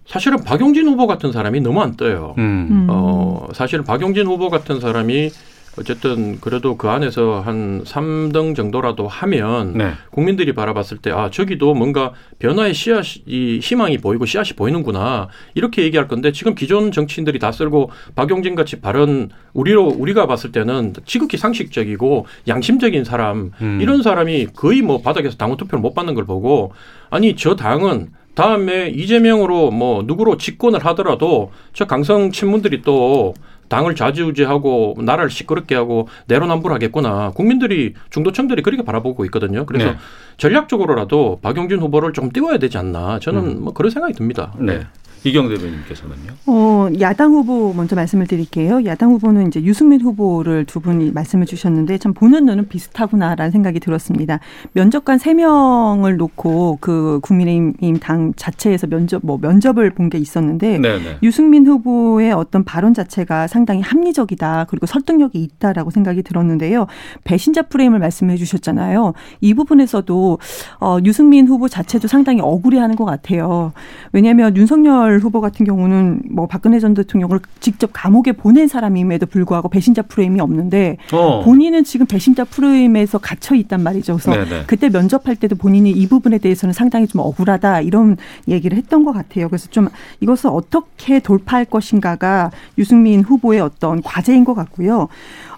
[0.06, 2.36] 사실은 박용진 후보 같은 사람이 너무 안 떠요.
[2.38, 2.68] 음.
[2.70, 2.88] 음.
[2.90, 5.32] 어, 사실은 박용진 후보 같은 사람이
[5.78, 9.92] 어쨌든 그래도 그 안에서 한 3등 정도라도 하면 네.
[10.12, 15.30] 국민들이 바라봤을 때 아, 저기도 뭔가 변화의 씨앗이 희망이 보이고 씨앗이 보이는구나.
[15.54, 20.94] 이렇게 얘기할 건데 지금 기존 정치인들이 다 쓸고 박용진 같이 발언 우리로 우리가 봤을 때는
[21.06, 23.80] 지극히 상식적이고 양심적인 사람 음.
[23.82, 26.74] 이런 사람이 거의 뭐 바닥에서 당원 투표를 못 받는 걸 보고
[27.10, 33.34] 아니 저 당은 다음에 이재명으로 뭐 누구로 집권을 하더라도 저 강성 친문들이 또
[33.72, 37.32] 당을 좌지우지하고 나라를 시끄럽게 하고 내로남불하겠구나.
[37.32, 39.66] 국민들이 중도층들이 그렇게 바라보고 있거든요.
[39.66, 39.98] 그래서 네.
[40.38, 43.20] 전략적으로라도 박용진 후보를 좀 띄워야 되지 않나.
[43.20, 43.64] 저는 음.
[43.64, 44.54] 뭐 그런 생각이 듭니다.
[44.60, 44.82] 네.
[45.24, 46.32] 이경 대변인께서는요.
[46.48, 48.84] 어, 야당 후보 먼저 말씀을 드릴게요.
[48.86, 54.40] 야당 후보는 이제 유승민 후보를 두 분이 말씀을 주셨는데 참 보는 눈은 비슷하구나라는 생각이 들었습니다.
[54.74, 61.18] 면접관 세명을 놓고 그 국민의힘 당 자체에서 면접 뭐 면접을 본 게 있었는데 네, 네.
[61.24, 66.88] 유승민 후보의 어떤 발언 자체가 상당히 합리적이다 그리고 설득력이 있다라고 생각이 들었는데요.
[67.24, 69.14] 배신자 프레임을 말씀해 주셨잖아요.
[69.40, 70.40] 이 부분에서도
[70.82, 73.72] 어, 유승민 후보 자체도 상당히 억울해하는 것 같아요.
[74.12, 80.02] 왜냐하면 윤석열 후보 같은 경우는 뭐 박근혜 전 대통령을 직접 감옥에 보낸 사람임에도 불구하고 배신자
[80.04, 81.44] 프레임이 없는데 어.
[81.44, 84.18] 본인은 지금 배신자 프레임에서 갇혀 있단 말이죠.
[84.18, 84.64] 그래서 네, 네.
[84.68, 89.50] 그때 면접할 때도 본인이 이 부분에 대해서는 상당히 좀 억울하다 이런 얘기를 했던 것 같아요.
[89.50, 89.90] 그래서 좀
[90.20, 95.08] 이것을 어떻게 돌파할 것인가가 유승민 후보의 어떤 과제인 것 같고요.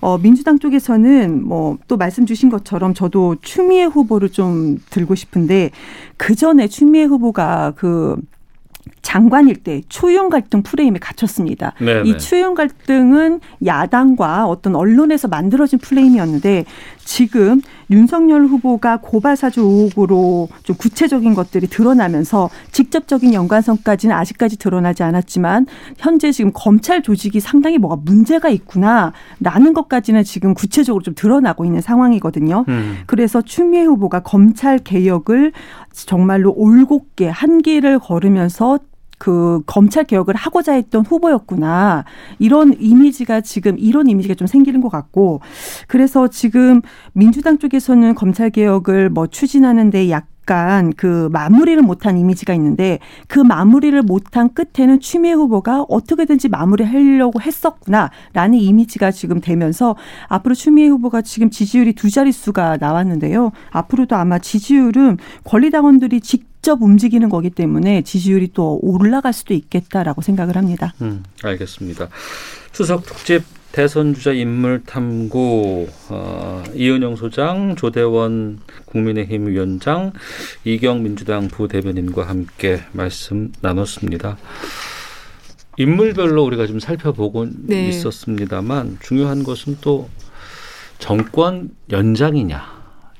[0.01, 5.71] 어, 민주당 쪽에서는 뭐 또 말씀 주신 것처럼 저도 추미애 후보를 좀 들고 싶은데
[6.17, 8.15] 그 전에 추미애 후보가 그
[9.03, 11.73] 장관일 때 초윤 갈등 프레임에 갇혔습니다.
[11.79, 12.17] 네, 이 네.
[12.17, 16.65] 추윤 갈등은 야당과 어떤 언론에서 만들어진 프레임이었는데
[17.03, 25.67] 지금 윤석열 후보가 고발 사주 의혹으로 좀 구체적인 것들이 드러나면서 직접적인 연관성까지는 아직까지 드러나지 않았지만
[25.97, 32.65] 현재 지금 검찰 조직이 상당히 뭐가 문제가 있구나라는 것까지는 지금 구체적으로 좀 드러나고 있는 상황이거든요.
[32.69, 32.99] 음.
[33.05, 35.51] 그래서 추미애 후보가 검찰 개혁을
[35.91, 38.79] 정말로 올곧게 한 길을 걸으면서
[39.23, 42.03] 그 검찰 개혁을 하고자 했던 후보였구나
[42.39, 45.39] 이런 이미지가 지금 이런 이미지가 좀 생기는 것 같고
[45.87, 46.81] 그래서 지금
[47.13, 52.99] 민주당 쪽에서는 검찰 개혁을 뭐 추진하는데 약간 그 마무리를 못한 이미지가 있는데
[53.29, 59.95] 그 마무리를 못한 끝에는 추미애 후보가 어떻게든지 마무리하려고 했었구나라는 이미지가 지금 되면서
[60.27, 63.53] 앞으로 추미애 후보가 지금 지지율이 두 자릿수가 나왔는데요.
[63.69, 70.55] 앞으로도 아마 지지율은 권리당원들이 직 접 움직이는 거기 때문에 지지율이 또 올라갈 수도 있겠다라고 생각을
[70.55, 70.93] 합니다.
[71.01, 72.07] 음, 알겠습니다.
[72.71, 73.43] 추석 특집
[73.73, 80.13] 대선 주자 인물 탐구 어, 이은영 소장, 조대원 국민의힘 위원장,
[80.63, 84.37] 이경 민주당 부대변인과 함께 말씀 나눴습니다.
[85.77, 87.89] 인물별로 우리가 좀 살펴보고 네.
[87.89, 90.07] 있었습니다만 중요한 것은 또
[90.97, 92.63] 정권 연장이냐,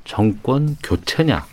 [0.05, 1.52] 정권 교체냐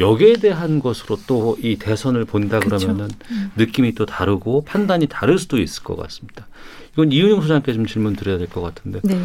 [0.00, 2.78] 여기에 대한 것으로 또 이 대선을 본다 그쵸.
[2.78, 3.08] 그러면은
[3.56, 6.46] 느낌이 또 다르고 판단이 다를 수도 있을 것 같습니다.
[6.94, 9.20] 이건 이은영 소장께 좀 질문 드려야 될 것 같은데 네.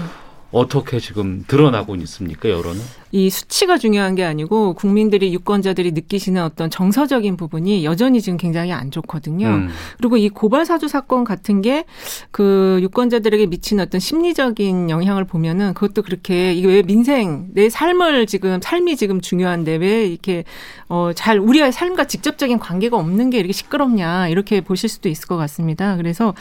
[0.51, 2.81] 어떻게 지금 드러나고 있습니까 여론은?
[3.11, 8.91] 이 수치가 중요한 게 아니고 국민들이 유권자들이 느끼시는 어떤 정서적인 부분이 여전히 지금 굉장히 안
[8.91, 9.47] 좋거든요.
[9.47, 9.69] 음.
[9.97, 11.85] 그리고 이 고발 사주 사건 같은 게
[12.31, 18.59] 그 유권자들에게 미치는 어떤 심리적인 영향을 보면은 그것도 그렇게 이게 왜 민생 내 삶을 지금
[18.61, 20.43] 삶이 지금 중요한데 왜 이렇게
[20.87, 25.95] 어잘 우리의 삶과 직접적인 관계가 없는 게 이렇게 시끄럽냐 이렇게 보실 수도 있을 것 같습니다.
[25.97, 26.33] 그래서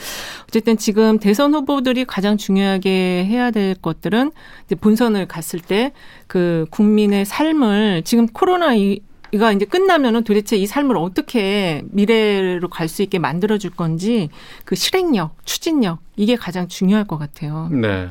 [0.49, 4.31] 어쨌든 지금 대선 후보들이 가장 중요하게 해야 될 것 들은
[4.67, 5.93] 이제 본선을 갔을 때
[6.27, 9.01] 그 국민의 삶을 지금 코로나 이
[9.33, 14.29] 이가 이제 끝나면은 도대체 이 삶을 어떻게 미래로 갈 수 있게 만들어 줄 건지
[14.65, 17.69] 그 실행력, 추진력 이게 가장 중요할 것 같아요.
[17.73, 18.11] 네.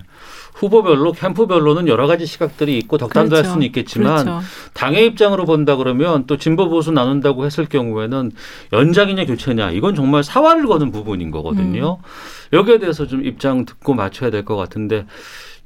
[0.56, 3.54] 후보별로 캠프별로는 여러 가지 시각들이 있고 덕담도 할 그렇죠.
[3.54, 4.46] 수는 있겠지만 그렇죠.
[4.74, 8.32] 당의 입장으로 본다 그러면 또 진보 보수 나눈다고 했을 경우에는
[8.74, 12.00] 연장이냐 교체냐 이건 정말 사활을 거는 부분인 거거든요.
[12.04, 12.58] 음.
[12.58, 15.06] 여기에 대해서 좀 입장 듣고 맞춰야 될 것 같은데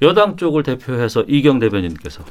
[0.02, 2.24] 여당 쪽을 대표해서 이경 대변인께서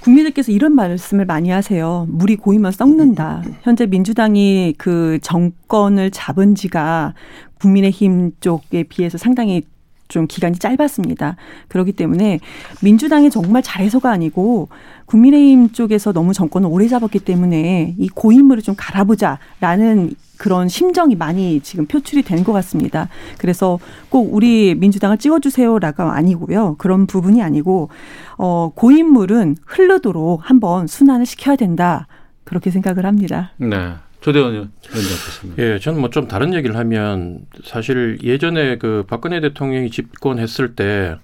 [0.00, 2.06] 국민들께서 이런 말씀을 많이 하세요.
[2.10, 3.42] 물이 고이면 썩는다.
[3.62, 7.14] 현재 민주당이 그 정권을 잡은 지가
[7.60, 9.62] 국민의힘 쪽에 비해서 상당히
[10.08, 11.36] 좀 기간이 짧았습니다.
[11.68, 12.38] 그렇기 때문에
[12.82, 14.68] 민주당이 정말 잘해서가 아니고
[15.06, 21.86] 국민의힘 쪽에서 너무 정권을 오래 잡았기 때문에 이 고인물을 좀 갈아보자라는 그런 심정이 많이 지금
[21.86, 23.08] 표출이 된 것 같습니다.
[23.38, 23.78] 그래서
[24.10, 26.76] 꼭 우리 민주당을 찍어주세요라가 아니고요.
[26.78, 27.88] 그런 부분이 아니고
[28.36, 32.06] 어, 고인물은 흐르도록 한번 순환을 시켜야 된다.
[32.44, 33.52] 그렇게 생각을 합니다.
[33.56, 33.94] 네.
[34.20, 40.74] 조대원 위원장께서는 예, 저는 뭐 좀 다른 얘기를 하면 사실 예전에 그 박근혜 대통령이 집권했을
[40.74, 41.16] 때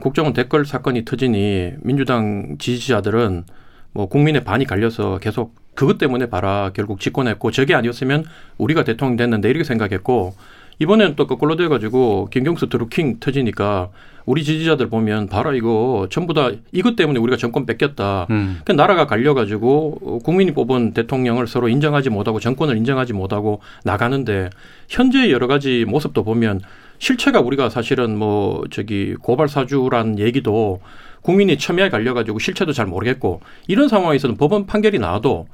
[0.00, 3.44] 국정원 댓글 사건이 터지니 민주당 지지자들은
[3.92, 8.24] 뭐 국민의 반이 갈려서 계속 그것 때문에 봐라 결국 집권했고 저게 아니었으면
[8.58, 10.34] 우리가 대통령 됐는데 이렇게 생각했고
[10.80, 13.90] 이번에는 또 거꾸로 돼가지고 김경수 드루킹 터지니까
[14.24, 18.26] 우리 지지자들 보면 봐라 이거 전부 다 이것 때문에 우리가 정권 뺏겼다.
[18.30, 18.60] 음.
[18.64, 24.50] 그 나라가 갈려가지고 어, 국민이 뽑은 대통령을 서로 인정하지 못하고 정권을 인정하지 못하고 나가는데
[24.88, 26.60] 현재 여러 가지 모습도 보면
[26.98, 30.80] 실체가 우리가 사실은 뭐 저기 고발 사주란 얘기도
[31.22, 35.46] 국민이 첨예에 갈려가지고 실체도 잘 모르겠고 이런 상황에서는 법원 판결이 나와도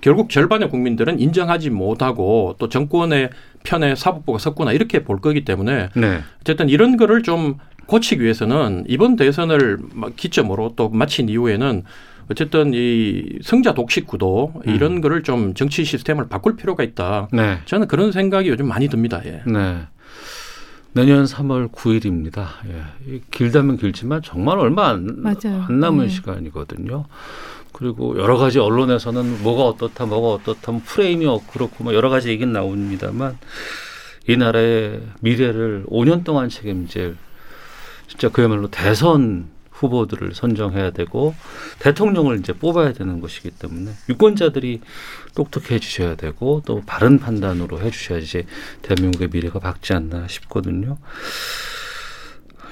[0.00, 3.30] 결국 절반의 국민들은 인정하지 못하고 또 정권의
[3.62, 6.20] 편에 사법부가 섰구나 이렇게 볼 거기 때문에 네.
[6.40, 11.84] 어쨌든 이런 거를 좀 고치기 위해서는 이번 대선을 막 기점으로 또 마친 이후에는
[12.30, 17.28] 어쨌든 이 성자 독식 구도 이런 거를 좀 정치 시스템을 바꿀 필요가 있다.
[17.32, 17.58] 네.
[17.64, 19.20] 저는 그런 생각이 요즘 많이 듭니다.
[19.24, 19.42] 예.
[19.46, 19.80] 네.
[20.94, 22.46] 내년 3월 9일입니다.
[22.68, 22.84] 예.
[23.06, 25.22] 이 길다면 길지만 정말 얼마 안.
[25.24, 26.08] 안 남은 네.
[26.08, 27.06] 시간이거든요.
[27.72, 32.52] 그리고 여러 가지 언론에서는 뭐가 어떻다, 뭐가 어떻다, 뭐 프레임이 그렇고 뭐 여러 가지 얘기는
[32.52, 33.38] 나옵니다만
[34.28, 37.16] 이 나라의 미래를 5년 동안 책임질
[38.06, 39.48] 진짜 그야말로 대선
[39.82, 41.34] 후보들을 선정해야 되고
[41.80, 44.80] 대통령을 이제 뽑아야 되는 것이기 때문에 유권자들이
[45.34, 48.46] 똑똑해 주셔야 되고 또 바른 판단으로 해 주셔야지
[48.82, 50.96] 대한민국의 미래가 밝지 않나 싶거든요.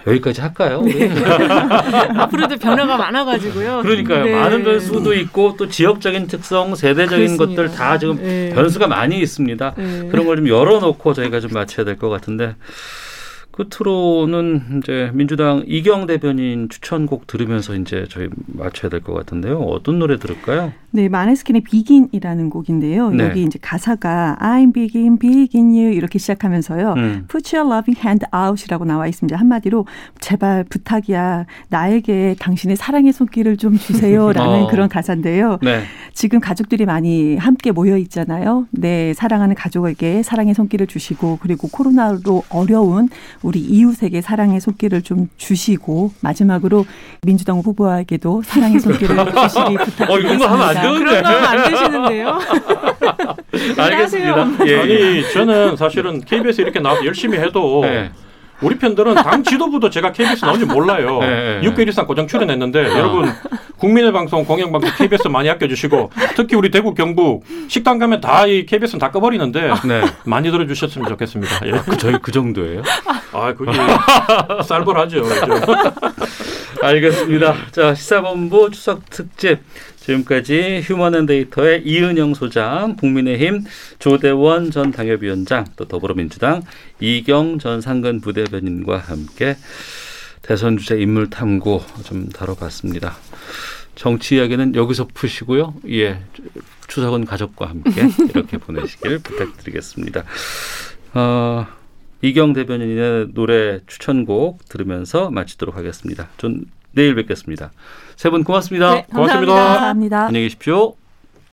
[0.07, 0.79] 여기까지 할까요?
[0.83, 1.05] 우리?
[2.17, 3.83] 앞으로도 변화가 많아가지고요.
[3.83, 4.25] 그러니까요.
[4.25, 4.35] 네.
[4.35, 7.63] 많은 변수도 있고 또 지역적인 특성, 세대적인 그렇습니다.
[7.63, 8.51] 것들 다 지금 네.
[8.55, 9.75] 변수가 많이 있습니다.
[9.77, 10.09] 네.
[10.11, 12.57] 그런 걸 좀 열어놓고 저희가 좀 맞춰야 될 것 같은데
[13.69, 19.59] 끝으로는 이제 민주당 이경 대변인 추천곡 들으면서 이제 저희 맞춰야 될 것 같은데요.
[19.61, 20.73] 어떤 노래 들을까요?
[20.93, 23.11] 네, 마네스킨의 비긴이라는 곡인데요.
[23.11, 23.25] 네.
[23.25, 26.95] 여기 이제 가사가 I'm begin, begin you 이렇게 시작하면서요.
[26.97, 27.27] 음.
[27.29, 29.37] Put your loving hand out이라고 나와 있습니다.
[29.37, 29.87] 한마디로
[30.21, 34.69] 제발 부탁이야 나에게 당신의 사랑의 손길을 좀 주세요라는 어.
[34.69, 35.59] 그런 가사인데요.
[35.63, 35.83] 네.
[36.13, 38.67] 지금 가족들이 많이 함께 모여 있잖아요.
[38.73, 43.09] 내 사랑하는 가족에게 사랑의 손길을 주시고 그리고 코로나로 어려운
[43.43, 46.85] 우리 이웃에게 사랑의 손길을 좀 주시고 마지막으로
[47.23, 50.07] 민주당 후보에게도 사랑의 손길을 주시기 부탁드립니다.
[50.11, 50.80] 어, 이런 거 하면 안.
[50.83, 52.39] 그런 거 하면 안 되시는데요.
[53.79, 54.49] 알겠습니다.
[54.67, 54.81] 예.
[54.81, 58.11] 아니 저는 사실은 KBS 이렇게 나와서 열심히 해도 네.
[58.63, 61.19] 우리 편들은 당 지도부도 제가 KBS 나온지 몰라요.
[61.21, 61.69] 네, 네.
[61.71, 62.99] 6개월 이상 고정 출연했는데 어.
[62.99, 63.33] 여러분
[63.79, 68.99] 국민의 방송 공영방송 KBS 많이 아껴주시고 특히 우리 대구 경북 식당 가면 다 이 KBS는
[68.99, 70.03] 다 꺼버리는데 네.
[70.25, 71.61] 많이 들어주셨으면 좋겠습니다.
[71.67, 71.71] 예.
[71.87, 72.83] 그 저희 그 정도예요?
[73.33, 73.73] 아 그게
[74.65, 75.23] 쌀벌하죠.
[75.23, 75.51] 좀.
[76.83, 77.55] 알겠습니다.
[77.73, 79.59] 자, 시사본부 추석 특집.
[80.11, 83.65] 지금까지 휴먼앤데이터의 이은영 소장, 국민의힘
[83.99, 86.63] 조대원 전 당협위원장, 또 더불어민주당
[86.99, 89.57] 이경 전 상근 부대변인과 함께
[90.43, 93.17] 대선 주자 인물 탐구 좀 다뤄봤습니다.
[93.95, 95.75] 정치 이야기는 여기서 푸시고요.
[95.91, 96.21] 예,
[96.89, 100.25] 추석은 가족과 함께 이렇게 보내시길 부탁드리겠습니다.
[101.15, 101.67] 어,
[102.23, 106.29] 이경 대변인의 노래 추천곡 들으면서 마치도록 하겠습니다.
[106.37, 107.71] 전 내일 뵙겠습니다.
[108.21, 108.93] 세 분 고맙습니다.
[108.93, 109.55] 네, 고맙습니다.
[109.55, 109.55] 감사합니다.
[109.55, 110.27] 감사합니다.
[110.27, 110.93] 안녕히 계십시오.